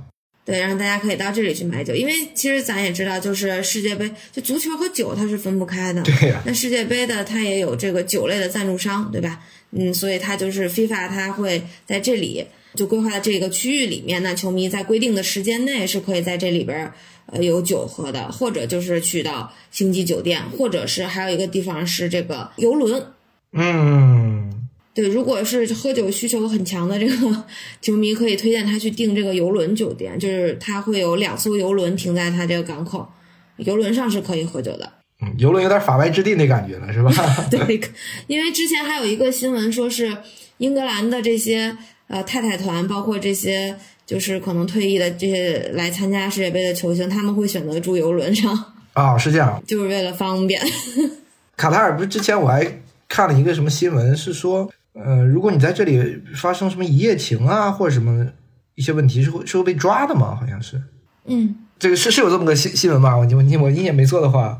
[0.46, 6.02] 对，然后大家可以到这里去买酒，因为其实咱也知道，就是世界杯，就足球和酒它是分不开的。
[6.04, 6.42] 对呀。
[6.46, 9.40] 那世界杯的它也有这个酒类的赞助商，对吧？
[9.72, 16.92] 嗯，所以它就是 FIFA，它会在这里就规划的这个区域里面呢，球迷在规定的时间内是可以在这里边
[17.28, 23.02] 呃有酒喝的，或者就是去到星级酒店，或者是还有一个地方是这个游轮。
[23.54, 27.44] 嗯，对，如果是喝酒需求很强的这个
[27.82, 33.08] 球迷，可以推荐他去订这个游轮酒店，就是他会有两艘游轮停在他这个港口，
[33.58, 34.92] 游轮上是可以喝酒的。
[35.22, 37.12] 嗯，游轮有点法外之地那感觉了，是吧？
[37.52, 37.80] 对，
[38.28, 40.18] 因为之前还有一个新闻说是
[40.58, 48.74] 英格兰的这些呃太太团，包括这些就是可能退役的这些来参加世界杯的球星，他们会选择住游轮上。
[48.94, 50.62] 啊，是这样，就是为了方便。
[51.56, 52.80] 卡塔尔不是之前我还。
[53.14, 58.26] 看了一个什么新闻，是说，呃，如果你在这里发生什么一夜情啊，或者什么
[58.74, 60.34] 一些问题，是会是会被抓的吗？
[60.34, 60.82] 好像是，
[61.26, 63.16] 嗯，这个是是有这么个新新闻吧？
[63.16, 64.60] 我我我印象没错的话，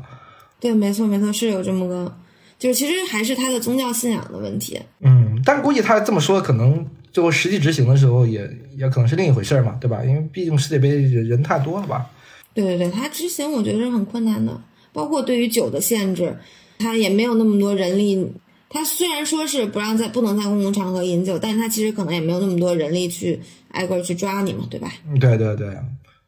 [0.60, 2.16] 对，没错没错，是有这么个，
[2.56, 4.80] 就是其实还是他的宗教信仰的问题。
[5.00, 8.48] 嗯，但估计他这么说，可能最后实际执行的时候，也
[8.78, 10.04] 也可能是另一回事嘛，对吧？
[10.04, 12.06] 因为毕竟世界杯人人太多了吧？
[12.54, 16.36] 对对对，他执行我觉得是很困难的，包括对于酒的限制，
[16.78, 18.32] 他也没有那么多人力。
[18.74, 24.92] 他虽然说是不让在不能在公共场合饮酒，但是他其实可能也没有那么多人力去挨个去抓你嘛，对吧？
[25.20, 25.68] 对对对，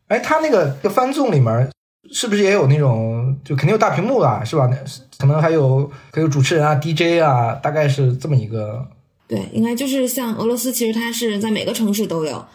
[0.06, 1.68] 哎，他那个翻纵里面
[2.12, 4.68] 是不是也有那种就肯定有大屏幕啊，是吧？
[4.70, 4.76] 那
[5.18, 8.86] 可能还有还有主持人啊、DJ 啊，大概是这么一个。
[9.26, 12.46] 对，应该就是像俄罗斯，其实它是在每个城市都有，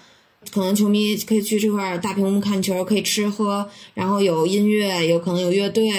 [0.54, 5.92] 可能球迷可以去这块大屏幕看球，可以吃喝，然后有音乐，有可能有乐队。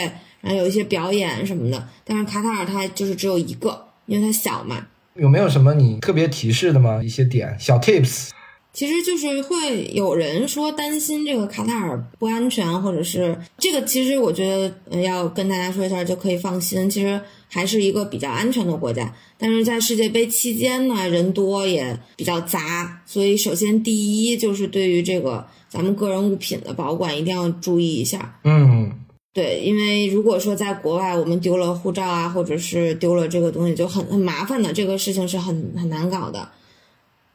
[0.42, 4.86] 然后有一些表演什么的，但是卡塔尔它就是只有一个，因为它小嘛。
[5.14, 7.02] 有没有什么你特别提示的吗？
[7.02, 8.28] 一些点小 tips？
[8.72, 14.46] 其实就是会有人说担心这个卡塔尔不安全，或者是这个，其实我觉
[14.88, 16.88] 得要跟大家说一下就可以放心。
[16.88, 28.40] 其实还是一个比较安全的国家，但是在世界杯期间呢，人多也比较杂，所以首先第一就是对于这个咱们个人物品的保管一定要注意一下。
[28.44, 28.90] 嗯，
[29.34, 36.48] 对，因为如果说在国外我们丢了护照啊，或者是丢了这个东西，就很很麻烦的，这个事情是很很难搞的。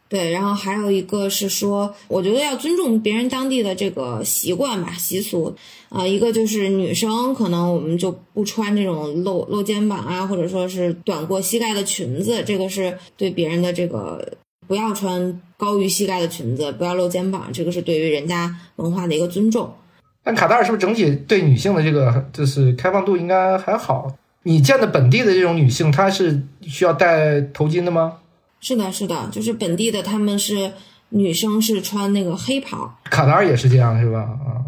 [0.09, 5.53] 对，然后还有一个是说，我觉得要尊重别人当地的这个习惯吧、习俗
[5.89, 6.07] 啊。
[6.07, 14.37] 一个就是女生可能我们就不穿这种露露肩膀啊，或者说是短过膝盖的裙子，这个是对别人的这个
[14.67, 19.73] 不要穿高于膝盖的裙子，不要露肩膀，这个是对于人家文化的一个尊重。
[20.28, 24.13] 但卡塔尔是不是整体对女性的这个就是开放度应该还好？
[24.43, 28.17] 你见的本地的这种女性，她是需要戴头巾的吗？
[28.59, 30.73] 是的，是的，就是本地的，他们是
[31.11, 34.19] 女生是穿那个黑袍，卡塔尔也是这样是吧？
[34.19, 34.67] 啊，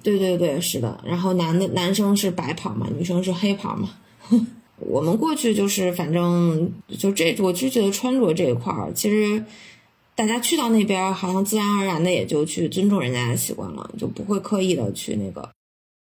[0.00, 0.96] 对对对，是的。
[1.04, 3.88] 然后男的男生是白袍嘛，女生是黑袍嘛。
[4.78, 9.42] 我们过去就是反正就这，我就觉得穿着这一块儿，其实
[10.16, 15.48] 大家去到那边，好像自然而然的也就去尊重人家的习惯了，就不会刻意的去那个。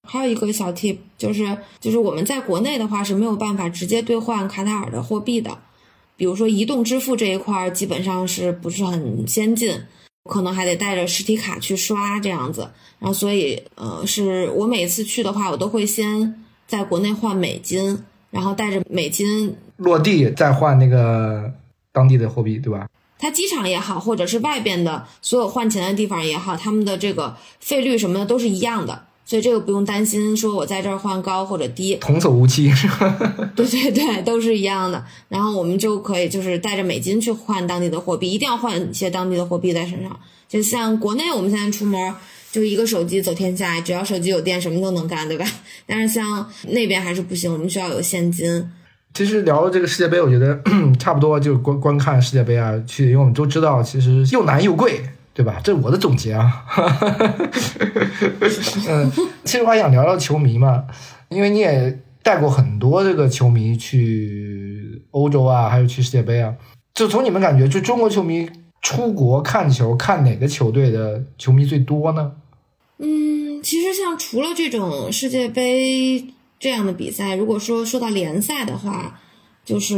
[0.07, 5.57] 还有一个小 tip 就是，就是我们在国内的话是没有办法直接兑换卡塔尔的货币的。
[6.15, 9.75] 比如说移动支付这一块儿基本上是不是很先进，
[10.29, 12.69] 可能还得带着实体卡去刷这样子。
[12.99, 21.51] 然后所以呃，是我每次去的话，我都会先在国内换美金，然后带着美金落地再换那个
[21.91, 22.87] 当地的货币，对吧？
[23.23, 29.05] 它机场也好，或者是外边的所有换钱的地方也好，他们的这个费率什么的都是一样的。
[29.25, 33.17] 所以这个不用担心，说我在这儿换高或者低，童叟无欺是吧？
[33.55, 35.01] 对对对，都是一样的。
[35.29, 40.19] 然后我们就可以就是带着美金去换当地的货币，一定要换一些当地的货币在身上。
[40.49, 42.13] 就像国内我们现在出门
[42.51, 45.49] 就一个手机走天下，只要手机有电，什么都能干，对吧？
[45.87, 48.69] 但是像那边还是不行，我们需要有现金。
[49.13, 50.61] 其实聊了这个世界杯，我觉得
[50.99, 55.01] 差不多就观观看世界杯啊，去，因为我们都知道，其实又难又贵。
[55.35, 55.59] 对吧？
[55.63, 56.63] 这是我的总结啊。
[58.87, 59.11] 嗯，
[59.43, 60.83] 其实我还想聊聊球迷嘛，
[61.29, 66.53] 因为你也带过很多这个球迷去欧洲啊，还有去世界杯啊。
[66.93, 68.47] 就从你们感觉，就中国球迷
[68.83, 72.33] 出国看球，看哪个球队的球迷最多呢？
[72.99, 76.23] 嗯，其实像除了这种世界杯
[76.63, 79.19] 这样的比赛，如果说说到联赛的话。
[79.65, 79.95] 就是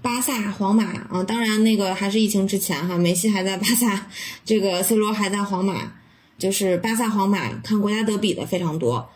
[0.00, 4.06] 巴萨、皇马啊，当然那个还是疫情之前哈，梅西还在巴萨，
[4.42, 5.92] 这个 C 罗还在皇马，
[6.38, 9.06] 就是巴萨、皇马看国家德比的非常多。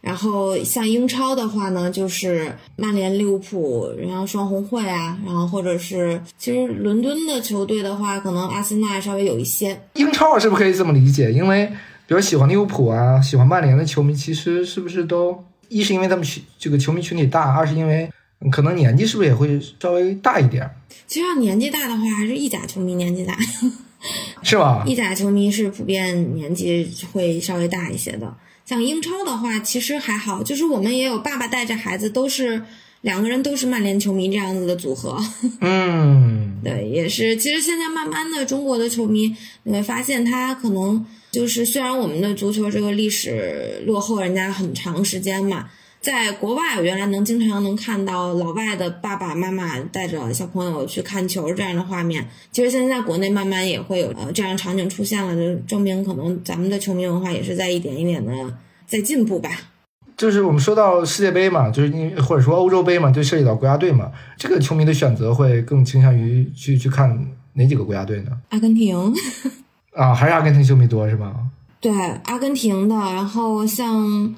[0.00, 9.78] 然后像英超的话呢，就是曼联、利物浦，然后双红会啊，然后或者是其实伦敦的球队的话，可能阿森纳稍微有一些。
[9.96, 11.30] 英超我是不是可以这么理解？
[11.30, 11.66] 因为
[12.06, 18.10] 比如喜欢利物浦啊、喜欢曼联的球迷，其实是不是都一是因为他们群这个球迷群体大，二是因为。
[18.50, 20.68] 可能年纪是不是也会稍微大一点？
[21.06, 23.38] 其实要年纪大的话，还是意甲球迷年纪大，
[24.42, 24.82] 是吧？
[24.84, 28.36] 意甲球迷是普遍年纪会稍微大一些的。
[28.66, 32.60] 像英超的话，其实还好，就是我们也有爸爸带着孩子，都是
[33.02, 35.16] 两个人都是曼联球迷这样子的组合。
[35.60, 37.36] 嗯， 对，也是。
[37.36, 45.68] 其实现在慢慢的，中国的球迷你会发现，他可能就是虽然我们的足球这个历史落后人家很长时间嘛。
[46.00, 52.28] 在国外我，原来能经常能看到老外的爸爸妈妈带着小朋友去看球这样的画面。
[52.50, 58.32] 其实现在国内慢慢也会有呃这样场景出现了，就证明可能咱们的球迷文化也是在一点一点的
[58.84, 59.48] 在进步吧。
[60.16, 68.32] 就是我们说到世界杯嘛，就是因或者说欧洲杯嘛，就涉及到国家队嘛，这个球迷的选择会更倾向于去去看哪几个国家队呢？
[68.48, 69.14] 阿根廷
[69.94, 71.34] 啊，还是阿根廷球迷多是吧？
[71.80, 71.92] 对，
[72.24, 74.34] 阿根廷的，然后像。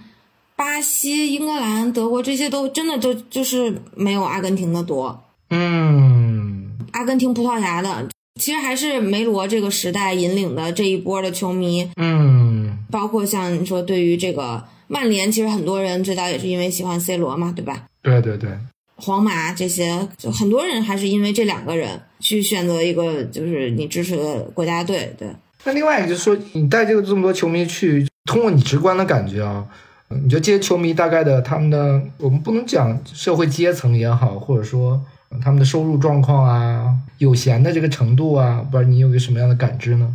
[0.57, 5.25] 巴西、英格兰、德国这些都真的都就是没有阿根廷的多。
[5.51, 8.09] 嗯，阿根廷、葡萄牙的，
[8.41, 11.91] 其实还是梅罗这个时代引领的这一波的球迷。
[11.97, 17.87] 嗯，包括像你说，对于这个曼联，其实很多人最早也是因为喜欢 C 罗嘛，对吧？
[18.01, 18.51] 对对对。
[18.95, 25.13] 皇马这些，就很多人还是因为这两个人去选择一个就是你支持的国家队。
[25.19, 25.29] 对。
[25.65, 29.67] 那另外一个就是说，你带这个这么多球迷去，通过你直观的感觉啊。
[30.11, 35.01] 你觉得这些球迷大概的他们的，我们不能讲社会阶层也好，或者说
[35.43, 40.15] 他们的收入状况啊，有闲的这个程度啊，不知道你有一个什么样的感知呢？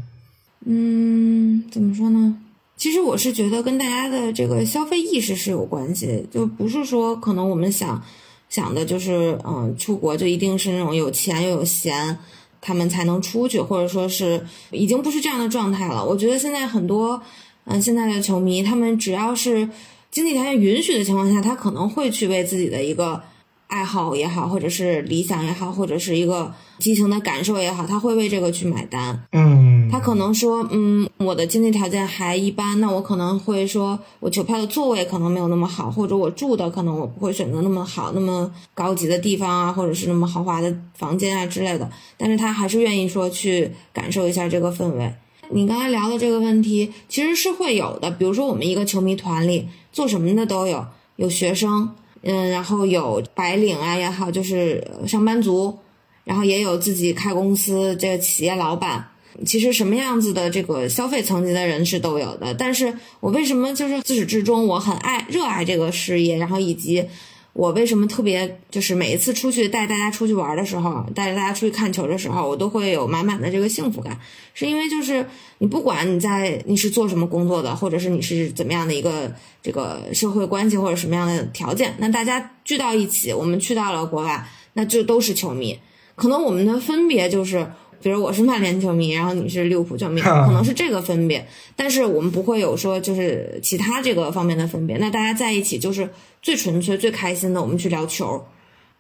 [0.66, 2.38] 嗯，怎么说呢？
[2.78, 8.02] 其实我是觉得跟大家的这个消费意识是有关系，就不是说可能我们想
[8.48, 12.18] 想的就是，嗯，出国就一定是那种有钱又有闲。
[12.62, 16.04] 他们才能出去，或者说是已经不是这样的状态了。
[16.04, 17.22] 我觉得现在很多，
[17.66, 19.70] 嗯，现在的球迷，他们只要是
[20.12, 23.22] 经济条件允许的情况下，他可能会去为自己的一个
[23.70, 29.28] 爱好也好，或者是理想也好，或者是一个激情的感受也好，他会为这个去买单。
[29.32, 41.88] 嗯，他可能说，嗯，我的经济条件还一般，那我可能会说，我球票的座位可能没有那么好，或者我住的可能我不会选择那么好、那么高级的地方啊，或者是那么豪华的房间啊之类的。
[42.18, 45.14] 但是他还是愿意说去感受一下这个氛围。
[45.52, 55.78] 你刚才聊的这个问题其实是会有的，比如说我们一个球迷团里做什么的都有，有学生，嗯，然后有白领啊也好，就是上班族，
[56.24, 59.06] 然后也有自己开公司这个企业老板。
[59.46, 67.06] 其实什么样子的这个消费层级的人是都有的，但是我为什么就是自始至终我很爱热爱这个事业，然后以及
[67.54, 74.20] 我为什么特别就是每一次出去带大家出去玩的时候，带着大家出去看球的时候，我都会有满满的这个幸福感，
[74.54, 75.26] 是因为就是
[75.58, 85.78] 你不管你在你是做什么工作的，或者是你是怎么样的一个这个社会关系或者什么样的条件，那大家聚到一起，我们去到了国外，那就都是球迷，
[86.16, 87.72] 可能我们的分别就是。
[88.02, 94.98] 比如我是曼联球迷，然后你是利物浦球迷，可能是这个分别，但是我们不会有说就是其他这个方面的分别。
[94.98, 96.10] 那大家在一起就是
[96.42, 98.44] 最纯粹、最开心的，我们去聊球。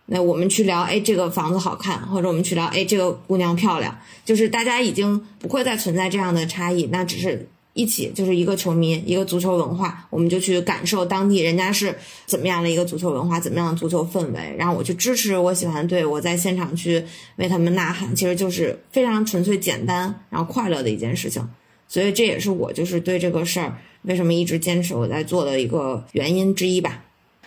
[0.07, 3.95] 那我们去聊，哎，这个房子好看，或者我们去聊，哎，这个姑娘漂亮，
[4.25, 7.47] 就是大家已经不会再存在这样的差异，那只是。
[7.73, 11.95] 一起就是一个球迷，一个足球文化，我们就去感受当地人家是
[12.25, 17.03] 怎么样的一个足球文化，怎么样的足球氛围，然后我去支持我喜欢的队，我在现场去
[17.37, 21.47] 为他们呐喊，其实就是非常纯粹、简单，然后快乐的一件事情。
[21.87, 27.03] 所以这也是我就是对这个事儿为什么一直坚持我在做的一个原因之一吧。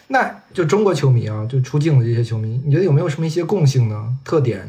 [0.09, 4.17] 那就中国球迷啊，就出境的这些球迷，你觉得有没有什么一些共性呢？
[4.25, 4.69] 特点？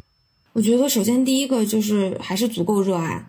[0.53, 3.25] 我觉得首先第一个就是还是足够热爱。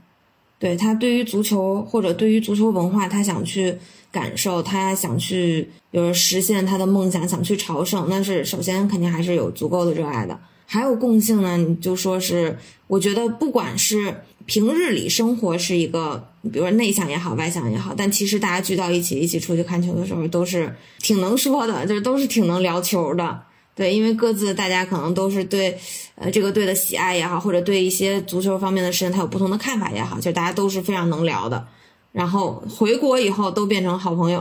[0.64, 3.76] 对他对于足球或者对于足球文化，他想去
[4.10, 10.40] 感受，他想去，比如实现他的梦想，想去朝圣，那是首先肯定还是有足够的热爱的。
[10.64, 12.56] 还有共性呢，你就说是，
[12.86, 23.38] 我觉得不管是平日里生活是一个，比如说内向也好，外向也好，但其实大家聚到一起，一起出去看球的时候，都是挺能说的，就是都是挺能聊球的。
[23.74, 25.76] 对，因为各自大家可能都是对，
[26.14, 31.66] 呃，这个队的喜爱也好，或者对一些足球方面的事情他有不同的看法也好，就大家都是非常能聊的。
[32.12, 34.40] 然后回国以后都变成好朋友，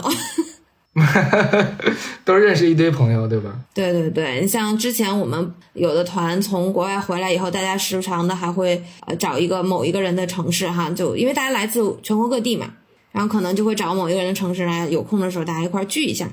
[2.23, 3.59] 都认识一堆朋友，对吧？
[3.73, 12.71] 对 对对，你像之前我们有的团从国外回来以后，大家时常的还会呃找一个某一个人的城市哈，就因为大家来自全国各地嘛，
[13.11, 16.29] 然后可能就会找某一个人的城市来，有空的时候大家一块聚一下。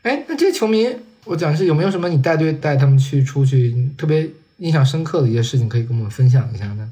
[0.00, 0.88] 哎，那这个球迷。
[1.24, 6.90] 我讲是有没有什么你带队带他们去出去特别印象深刻的一些事情可以跟我们分享一下呢？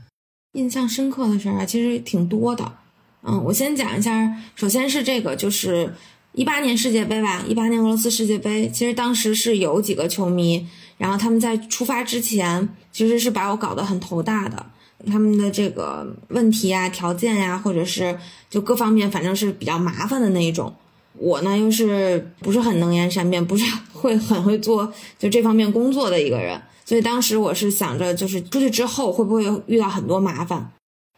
[0.53, 2.73] 印象深刻的事儿啊，其实挺多的。
[3.23, 5.93] 嗯，我先讲一下，首先是这个，就是
[6.33, 10.67] 一八年世界杯吧，一八年俄罗斯世界杯，其实当时是有几个球迷，
[10.97, 14.65] 然后他们在出发之前，其实是把我搞得很头大的，
[15.07, 18.17] 他们的这个问题啊、条件呀，或者是
[18.49, 20.75] 就各方面，反正是比较麻烦的那一种。
[21.19, 30.71] 我呢，又是不是很能言善辩，不是 会很会做就这方面工作的一个人，所以当时我是想着，就是出去之后会不会遇到很多麻烦。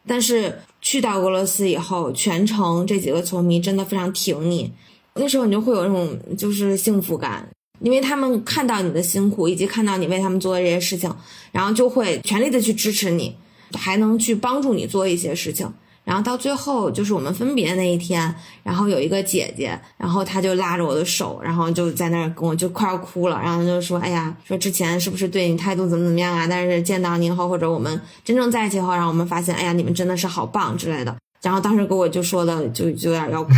[0.07, 4.73] 但是去到俄罗斯以后，全程这几个球迷真的非常挺你，
[5.15, 7.47] 那时候你就会有那种就是幸福感，
[7.81, 11.15] 因为他们看到你的辛苦，以及看到你为他们做的这些事情，
[11.53, 13.37] 然后就会全力的去支持你，
[13.79, 15.71] 还能去帮助你做一些事情。
[16.11, 18.35] 然后到最后就是我们分别那一天，
[18.65, 26.49] 然后有一个姐姐，然后她就拉着我的手，然后就在那儿跟我就快要哭了，然后就说：“哎呀，说之前是不是对你态度怎么怎么样啊？
[26.51, 33.53] 但是见到你以后，或者我们真正在一起后，让我们发现，哎呀，你们真的是好棒之类的。”然后当时给我就说的就就有点要哭，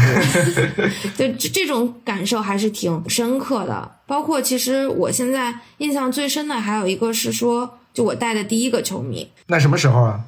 [1.16, 3.90] 就这种感受还是挺深刻的。
[4.06, 10.20] 包括其实我现在印象最深的还有一个是说，就我带的第一个球迷，那什么时候啊？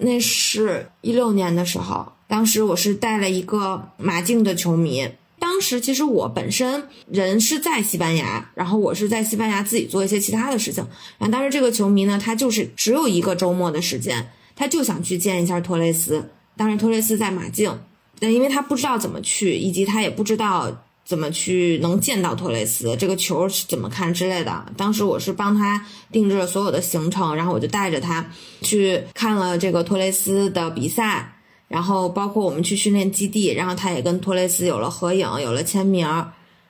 [0.00, 5.08] 那是一六年的时候，当时我是带了一个马竞的球迷。
[5.38, 10.86] 当时其实我本身人是在西班牙，然后我是在西班牙自己做一些其他的事情。
[11.18, 16.30] 然后当时这个球迷呢，他就是只有一个周末的时间，他就想去见一下托雷斯。
[16.56, 17.78] 当时托雷斯在马竞，
[18.18, 20.84] 但因为他不知道怎么去，以及他也不知道。
[21.10, 22.94] 怎么去能见到托雷斯？
[22.96, 24.64] 这个球是怎么看之类的？
[24.76, 28.24] 当时我是帮他定制了所有的行程，然后我就带着他
[28.62, 31.32] 去看了这个托雷斯的比赛，
[31.66, 36.06] 然后包括我们去训练基地，然后他也跟托雷斯有了合影，有了签名，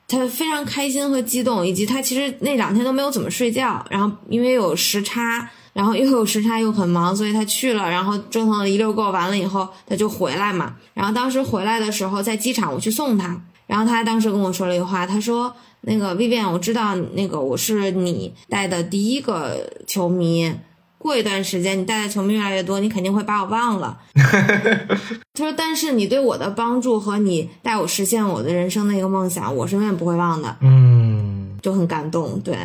[0.07, 10.77] 他非常开心和激动，以及他其实那两天都没有怎么睡觉，然后因为有时差，然后又有时差又很忙，所以他去了，然后折腾了一溜够，完了以后他就回来嘛。
[10.95, 13.39] 然后当时回来的时候，在机场我去送他，
[13.71, 15.55] 然后他当时跟我说了一句话，他说
[15.87, 20.53] ：“那个 Vivian，我知道那个我是你带的第一个球迷。”
[20.99, 23.97] 过一段时间，你带的球迷越来越多，你肯定会把我忘了。
[24.13, 32.37] 他说：“但是你对我的帮助和你带我实现我的人生的一个梦想，我是永远不会忘的。”嗯，就很感动。
[32.41, 32.57] 对，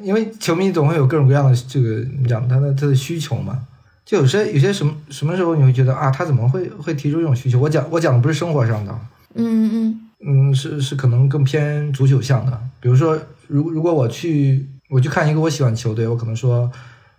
[0.00, 3.58] 因为球迷总会有各种各样的这个你讲他的他的需求嘛。
[4.06, 7.58] 就有些有些什么什么时候你会觉得啊，他怎么会会提出这种需求？
[7.58, 8.98] 我讲我讲的不是生活上的，
[9.34, 12.60] 嗯嗯嗯，是是可能更偏足球向的。
[12.80, 16.70] 比如说，如如果我去我去看一个我喜欢球队，我可能说。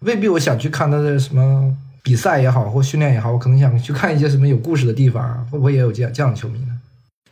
[0.03, 6.79] 未必我想去看他的什么比赛也好，或训练也好，我可能想去看一些什么有故事的地方，会不会也有这样这样的球迷呢？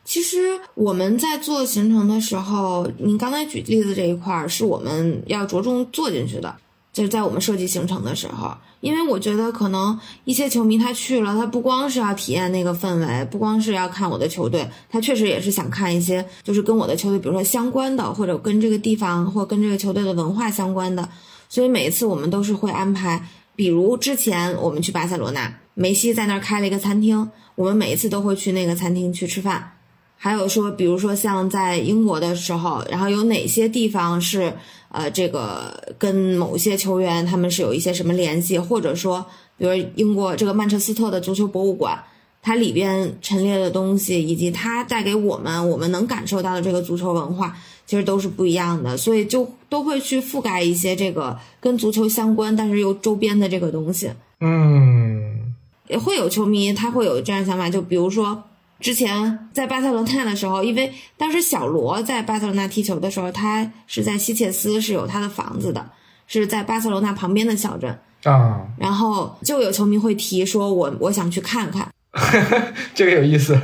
[0.03, 0.35] 其实
[0.73, 6.53] 我们在做行程的时候，您刚才举例子这一块儿是我们要着重做进去的，
[6.97, 21.07] 就是在我们设计行程的时候，因为我觉得可能一些球迷他去了，他不光是要体验那个氛围，不光是要看我的球队，他确实也是想看一些就是跟我的球队，比如说相关的，或者跟这个地方或跟这个球队的文化相关的。
[21.47, 23.23] 所以每一次我们都是会安排，
[23.55, 29.76] 比如之前我们去巴塞罗那，梅西在那儿开了一个餐厅，我们每一次都会去那个餐厅去吃饭。
[30.17, 34.53] 还有说，比如说像在英国的时候，然后有哪些地方是
[34.89, 39.25] 呃这个跟某些球员他们是有一些什么联系，或者说，
[39.57, 42.03] 比如英国这个曼彻斯特的足球博物馆，
[42.41, 47.55] 它里边陈列的东西，以及它带给我们我们能感受到的这个足球文化。
[47.85, 54.11] 其实都是不一样的，所以就都会去覆盖一些这个跟足球相关，但是又周边的这个东西。
[54.41, 55.53] 嗯，
[55.87, 58.43] 也会有球迷他会有这样想法，就比如说
[58.79, 65.89] 之前在巴塞罗那的时候，因为当时小罗在巴塞罗那踢球的时候，他是在西切斯是有他的房子的，
[66.27, 68.67] 是在巴塞罗那旁边的小镇啊。
[68.77, 71.91] 然后就有球迷会提说，我我想去看看，
[72.93, 73.59] 这个有意思。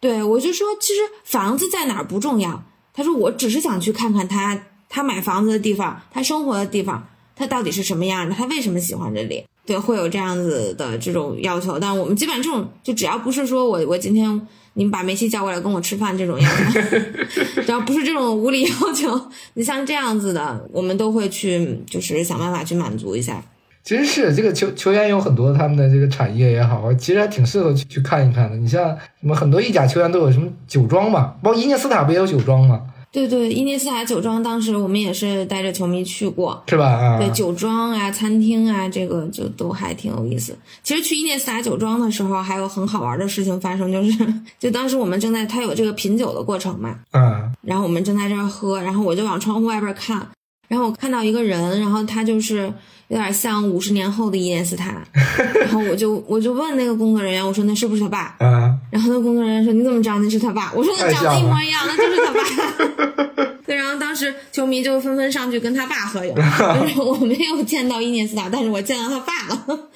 [0.00, 2.64] 对我就说，其实房子在哪儿不重要。
[2.94, 8.34] 他说：“我只是想去看看他，他买房子的地方，他生活的地方，他到底是什么样的？
[8.34, 9.46] 他为什么喜欢这里？
[9.64, 11.78] 对，会有这样子的这种要求。
[11.78, 14.28] 但我们基本上这种，就只要不是说我我今天
[14.74, 16.80] 你们把梅西叫过来跟我吃饭这种要求，
[17.62, 19.20] 只要不是这种无理要求，
[19.54, 23.40] 你像这样子的，我们都会去就是想办法去满足一下。
[23.84, 28.56] 其实是这个球球员有很多他们的这个产业也好，其实还挺适合去去看一看的。
[28.56, 28.88] 你像
[29.20, 32.80] 什么很多意甲球员都有什么酒庄嘛，包括伊涅斯塔不也有酒庄吗？
[33.12, 36.86] 对对，伊涅斯塔酒庄当时我们也是带着球迷去过，是吧？
[36.86, 40.56] 啊，对，酒庄啊、餐厅啊，这个就都还挺有意思。
[40.82, 50.26] 其实去伊涅斯塔酒庄的时候，还有很好玩的事情发生，就是 就当时我们正在他有这个品酒的过程嘛，嗯，然后我们正在这儿喝，然后我就往窗户外边看，
[50.72, 52.72] 然后我看到一个人，然后他就是。
[53.08, 55.06] 有点像五十年后的伊涅斯塔，
[55.60, 58.34] 然后我就我就问那个工作人员，我说那是不是他爸？
[58.38, 60.72] 啊，然后那工作人员说你怎么知道那是他爸？
[60.72, 63.44] 我说那长得一模一样，那就是他爸。
[63.66, 66.32] 对，然后当时球迷就纷纷上去跟他爸合影，
[66.80, 69.90] 就是我没有见到伊涅斯塔，但是我见到他爸了。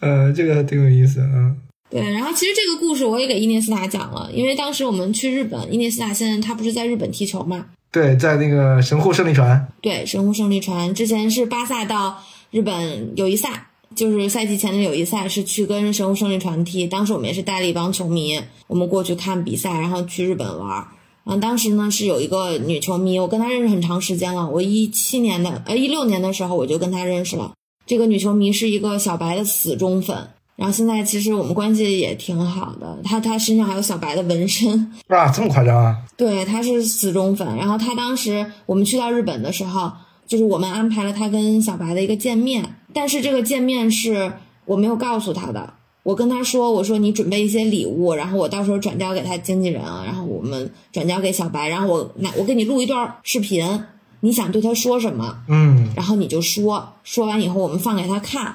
[0.00, 1.52] 呃，这个挺有意思啊。
[1.90, 7.66] 对，然后其实这个故事我也给伊涅斯塔讲了，因为当时我们去日本，伊涅斯塔现在他不是在日本踢球嘛？
[7.96, 9.68] 对，在那个神户胜利船。
[9.80, 12.18] 对，神户胜利船之前是巴萨到。
[12.50, 16.86] 日本友谊赛就是赛季前的友谊赛，是去跟神户胜利船踢。
[16.86, 20.86] 当时我们也是带了一帮球迷，我们过去看比赛，然后去日本玩。
[21.24, 24.46] 然后当时呢是有一个女球迷，我跟她认识很长时间了。
[24.46, 27.52] 我一七年的呃一六年的时候我就跟她认识了。
[27.86, 32.98] 这个女球迷是一个小白的死忠粉，然后现在其实我们关系也挺好的。
[33.04, 35.96] 他他身上还有小白的纹身哇，这么夸张啊？
[36.16, 37.56] 对，他是死忠粉。
[37.56, 39.92] 然后他当时我们去到日本的时候。
[40.26, 44.32] 就是我们安排了他跟小白的一个见面，但是这个见面是
[44.64, 45.74] 我没有告诉他的。
[46.02, 53.84] 我跟他说：“我说你准备一些礼物，然后我到时候转交给他经纪人啊，然后我们转交给小白，然后我那我给你录一段视频，
[54.18, 55.36] 你想对他说什么？
[55.46, 58.52] 嗯，然后你就说，说完以后我们放给他看，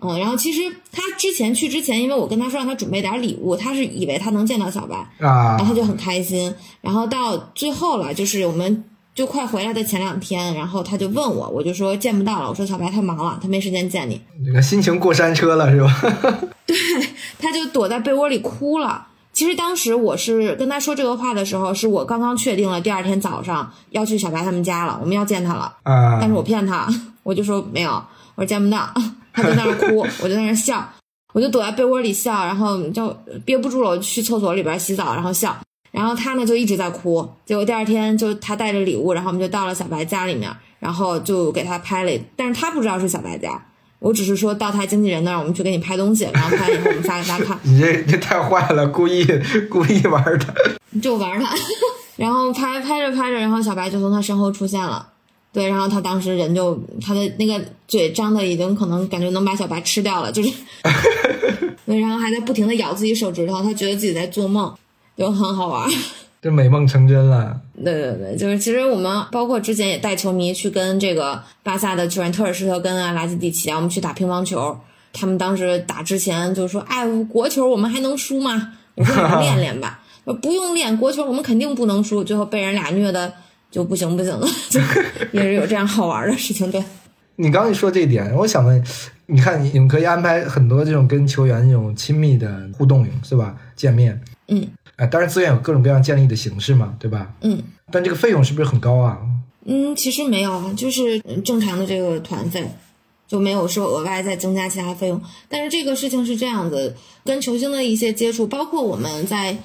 [0.00, 0.60] 嗯，然后其实
[0.92, 8.84] 他之前去之前，因为我跟他说让他准备点礼物，他是以为他能见到小白啊，然后他就很开心，然后到最后了，就是我们。
[9.14, 12.48] 就快回来的前两天，然后他就问我，我就说见不到了。
[12.48, 14.20] 我说小白太忙了，他没时间见你。
[14.46, 15.92] 这个心情过山车了是吧？
[16.64, 16.76] 对，
[17.40, 19.08] 他就躲在被窝里哭了。
[19.32, 25.74] 其实当时我是跟他说这个话的时候，是我刚刚确定了第二天早上要去小白他们家了，我们要见他了。
[25.82, 26.18] 啊！
[26.20, 26.86] 但是我骗他，
[27.24, 27.90] 我就说没有，
[28.36, 28.88] 我说见不到。
[29.38, 30.86] 他就在那哭，我就在那笑，
[31.32, 35.56] 我就躲在被窝里笑，然后就憋不住了，我去厕所里边洗澡，然后笑。
[35.90, 43.60] 然后他呢就一直在哭，结果第二天就他带着礼物，然后我们就到了小白家里面，然后就给他拍了，但是他不知道是小白家，
[43.98, 49.26] 我只是说到他经纪人那儿，我们去给你拍东西，然后拍完以后我们发给他看，你这这太坏了，故意
[49.70, 50.52] 故意玩他。
[51.00, 51.54] 就玩他。
[52.16, 55.08] 然后拍拍着拍着，然后小白就从他身后出现了。
[55.52, 60.52] 对，然后他当时人就他的那个嘴张的已经可能感觉能把小白吃掉了，就是，
[61.86, 64.72] 对，然后还在不停的咬自己手指头，他觉得自己在做梦，
[65.16, 65.88] 就很好玩。
[66.40, 67.60] 这美梦成真了。
[67.82, 74.78] 对对对，就是其实我们包括之前也带球迷去跟这个巴萨的球员特尔施特根啊、拉基蒂奇啊，我们去打乒乓球。
[75.12, 80.00] 他们当时打之前就说：“哎，国球我们还能输吗？”我说：“你们练练吧。
[80.42, 82.22] ”不用练国球，我们肯定不能输。
[82.22, 83.32] 最后被人俩虐的
[83.70, 84.80] 就不行不行了，就
[85.32, 86.70] 也是有这样好玩的事情。
[86.70, 86.82] 对，
[87.36, 88.82] 你刚一说这一点，我想问，
[89.26, 93.56] 你看你们可以安排很多这种跟球员这种亲密的互动，是吧？
[93.76, 94.66] 见面，嗯，
[94.96, 97.30] 哎，当然资源有各种各样建立的形式嘛，对吧？
[97.42, 97.62] 嗯，
[97.92, 99.18] 但这个费用是不是很高啊？
[99.66, 102.66] 嗯，其实没有啊，就是正常的这个团费，
[103.26, 105.22] 就没有说额外再增加其他费用。
[105.48, 109.56] 但是这个事情是这样子，跟球星的一些接触，包括我们在。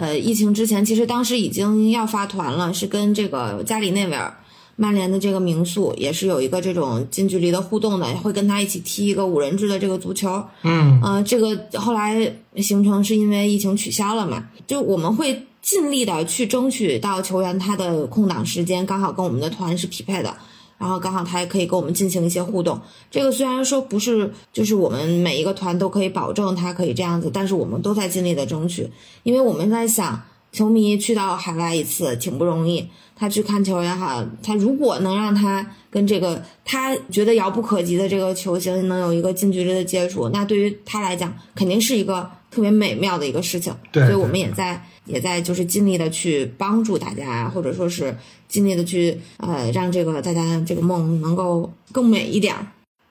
[0.00, 4.34] 呃，疫情之前，其实当时已经要发团了，是跟这个加里内维尔，
[4.76, 10.42] 曼联的这个名宿，也是有一个这种近距离的互动的，会跟他一起踢一个五人制的这个足球。
[10.62, 14.42] 嗯，呃，这个后来行程是因为疫情取消了嘛？
[14.66, 20.34] 就我们会尽力的去争取到球员他的空档时间，刚好跟我们的团是匹配的。
[20.80, 22.80] 然后刚好他也可以跟我们进行一些互动。
[23.10, 28.88] 这个虽然说不是，就是我们每一个团都可以保证他可以这样子，但是我们都在尽力的争取，
[29.22, 30.22] 因为我们在想，
[30.52, 43.74] 球迷去到海外一次挺不容易，他去看球也好，他如果能让他跟这个他觉得遥不可及的这个球星能有一个近距离的接触，那对于他来讲肯定是一个特别美妙的一个事情。
[43.92, 48.16] 对，所以我们也在也在就是尽力的去帮助大家，或者说是。
[48.50, 52.52] 尽力的去，呃，让这个大家这个梦能够更美一点。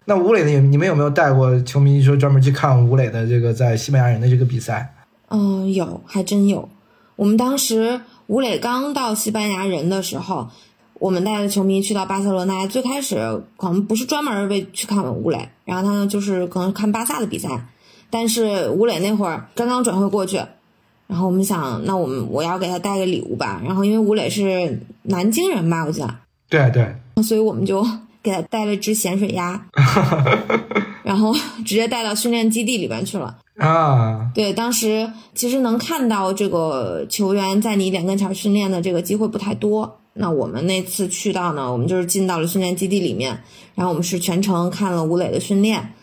[0.03, 0.59] 那吴磊呢？
[0.67, 4.93] 你们有没有带过球迷说专门去看吴磊的这个在西班牙人的这个比赛？
[5.29, 6.67] 嗯，有，还真有。
[7.15, 10.49] 我们当时吴磊刚到西班牙人的时候，
[10.95, 12.67] 我们带着球迷去到巴塞罗那。
[12.67, 17.65] 最开始可能不是专门为去看吴磊，然后他呢就是可能看巴萨的比赛。
[18.09, 20.41] 但是吴磊那会儿刚刚转会过去。
[21.09, 23.59] 然后我们想，那我们我要给他带个礼物吧。
[23.65, 26.15] 然后因为吴磊是南京人吧，我记得。
[26.47, 26.95] 对对。
[27.23, 27.83] 所以我们就
[28.21, 29.59] 给他带了只咸水鸭，
[31.01, 31.33] 然后
[31.65, 33.35] 直接带到训练基地里边去了。
[33.57, 34.29] 啊。
[34.35, 39.99] 对，当时其实能看到这个球员在你脸跟前训练的这个机会不太多。
[40.13, 43.41] 那我们那次去到呢，我们就是进到了训练基地里面，
[43.73, 45.93] 然后我们是全程看了吴磊的训练。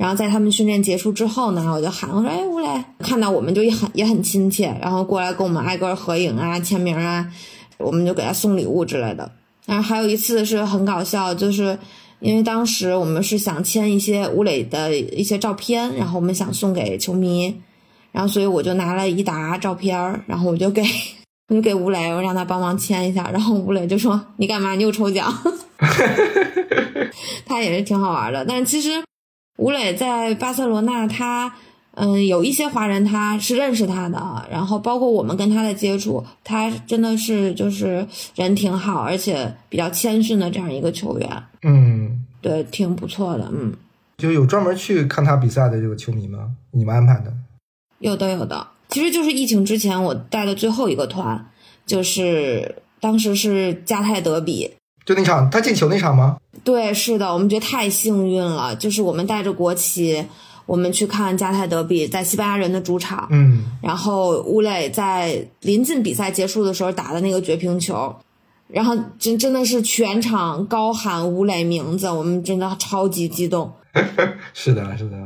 [0.00, 2.66] 然后在他们训练结束之后呢，我就喊我说：“哎，吴磊！”
[3.00, 7.30] 看到我们就也很也很亲切，然后过来跟我们挨个合影啊、签名啊，
[7.76, 9.30] 我们就给他送礼物之类的。
[9.66, 11.78] 然后还有一次是很搞笑，就是
[12.20, 17.54] 因为当时我们是想签一些吴磊的一些照片，然后我们想送给球迷，
[18.10, 19.94] 然后所以我就拿了一沓照片，
[20.26, 20.82] 然后我就给
[21.48, 24.74] 我就给吴磊，我让他帮忙签一下，然后吴磊就说：“你干嘛？
[24.74, 25.30] 你又抽奖？”
[27.44, 29.02] 他也是挺好玩的，但其实。
[29.60, 31.52] 吴磊在巴塞罗那，他
[31.92, 41.42] 嗯有一些华人他是认识他的，然后包括我们跟他的接触，他真的是就是人挺好，而且比较谦逊的这样一个球员。
[41.60, 43.50] 嗯，对，挺不错的。
[43.52, 43.74] 嗯，
[44.16, 46.52] 就有专门去看他比赛的这个球迷吗？
[46.70, 47.30] 你们安排的？
[47.98, 48.66] 有的，有的。
[48.88, 51.50] 其实就是疫情之前我带的最后一个团，
[51.84, 54.70] 就是当时是加泰德比。
[55.10, 56.36] 就那场他进球那场吗？
[56.62, 58.76] 对，是的，我们觉得太幸运了。
[58.76, 60.24] 就是我们带着国旗，
[60.66, 63.26] 我们去看加泰德比，在西班牙人的主场。
[63.32, 63.64] 嗯。
[63.82, 68.14] 然后吴磊在临近比赛结束的时候打的那个绝平球，
[68.68, 73.72] 然后真真的是全场高喊吴磊名字，我们真的超级激动。
[74.54, 75.16] 是的，是的。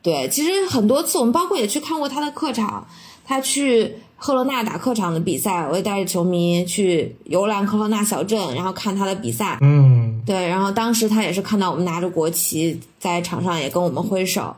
[0.00, 2.86] 对，其实很多次我们包括也去看过他的客场，
[3.26, 3.96] 他去。
[4.24, 9.58] 科罗纳打客场的比赛，我也带着球迷去游览科罗纳小镇，然后看他的比赛。
[9.60, 14.56] 嗯，对，然后当时他也是看到我们拿着国旗在场上，也跟我们挥手。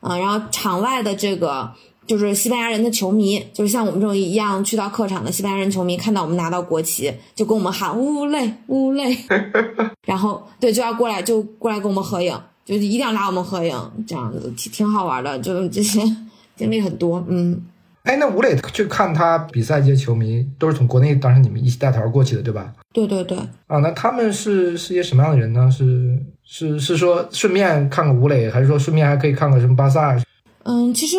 [0.00, 1.70] 嗯，然后场外的这个
[2.06, 9.14] 就是西班牙人的球迷，就是像我们这种一样去到客场的西班牙人球迷，看到我们拿到国旗，就跟我们喊呜累呜累，
[10.06, 12.34] 然后对就要过来就过来跟我们合影，
[12.64, 16.00] 就是一定要拉我们合影，这样子挺挺好玩的，就这些
[16.56, 17.62] 经历很多，嗯。
[18.04, 22.70] 哎，那吴磊去看他比赛，这些球迷都是从国内，当时你们一起带团过去的，对吧？
[22.92, 23.38] 对对对。
[23.66, 25.70] 啊，那他们是是一些什么样的人呢？
[25.70, 30.22] 是是是说顺便看个吴磊，还是说顺便还可以看个什么巴萨？
[30.64, 31.16] 嗯，其实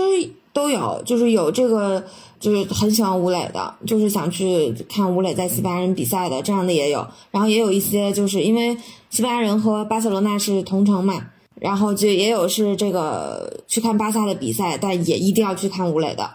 [0.54, 2.04] 都有，就是有这个，
[2.40, 8.78] 就是很喜欢吴磊的，就是想去看吴磊在西班牙人比赛的这样的也有，然后也有一些就是因为
[9.10, 11.16] 西班牙人和巴塞罗那是同城嘛。
[11.62, 16.30] 然后就也有是这个去看巴萨的比赛，但也一定要去看吴磊的。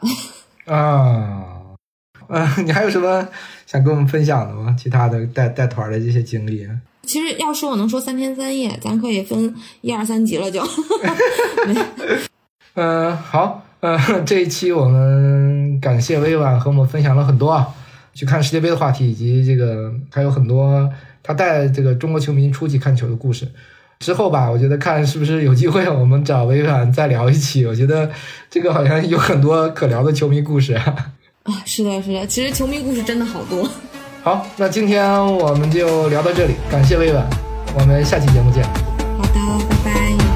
[0.71, 1.75] 啊，
[2.29, 3.27] 呃，你还有什么
[3.67, 4.77] 想跟我们分享的吗？
[4.79, 6.65] 其他的带带团的这些经历？
[7.03, 10.63] 其实要说，我能说三天三夜，咱可以分一二三集了就。
[12.75, 17.67] 嗯，好，呃，这一期我们感谢薇婉和我们分享了很多啊，
[18.15, 20.89] 去看世界杯的话题，以及这个还有很多
[21.21, 23.49] 他带这个中国球迷出去看球的故事。
[24.01, 27.67] 之后吧，我觉得看是不是有机会，我们找微软再聊一期。
[27.67, 28.11] 我觉得
[28.51, 30.97] 这个好像有很多可聊的球迷故事啊。
[31.43, 33.69] 啊，是的，是的，其实球迷故事真的好多。
[34.25, 37.27] 好，那今天我们就聊到这里，感谢微软，
[37.79, 38.65] 我们下期节目见。
[39.19, 40.30] 好的，拜拜。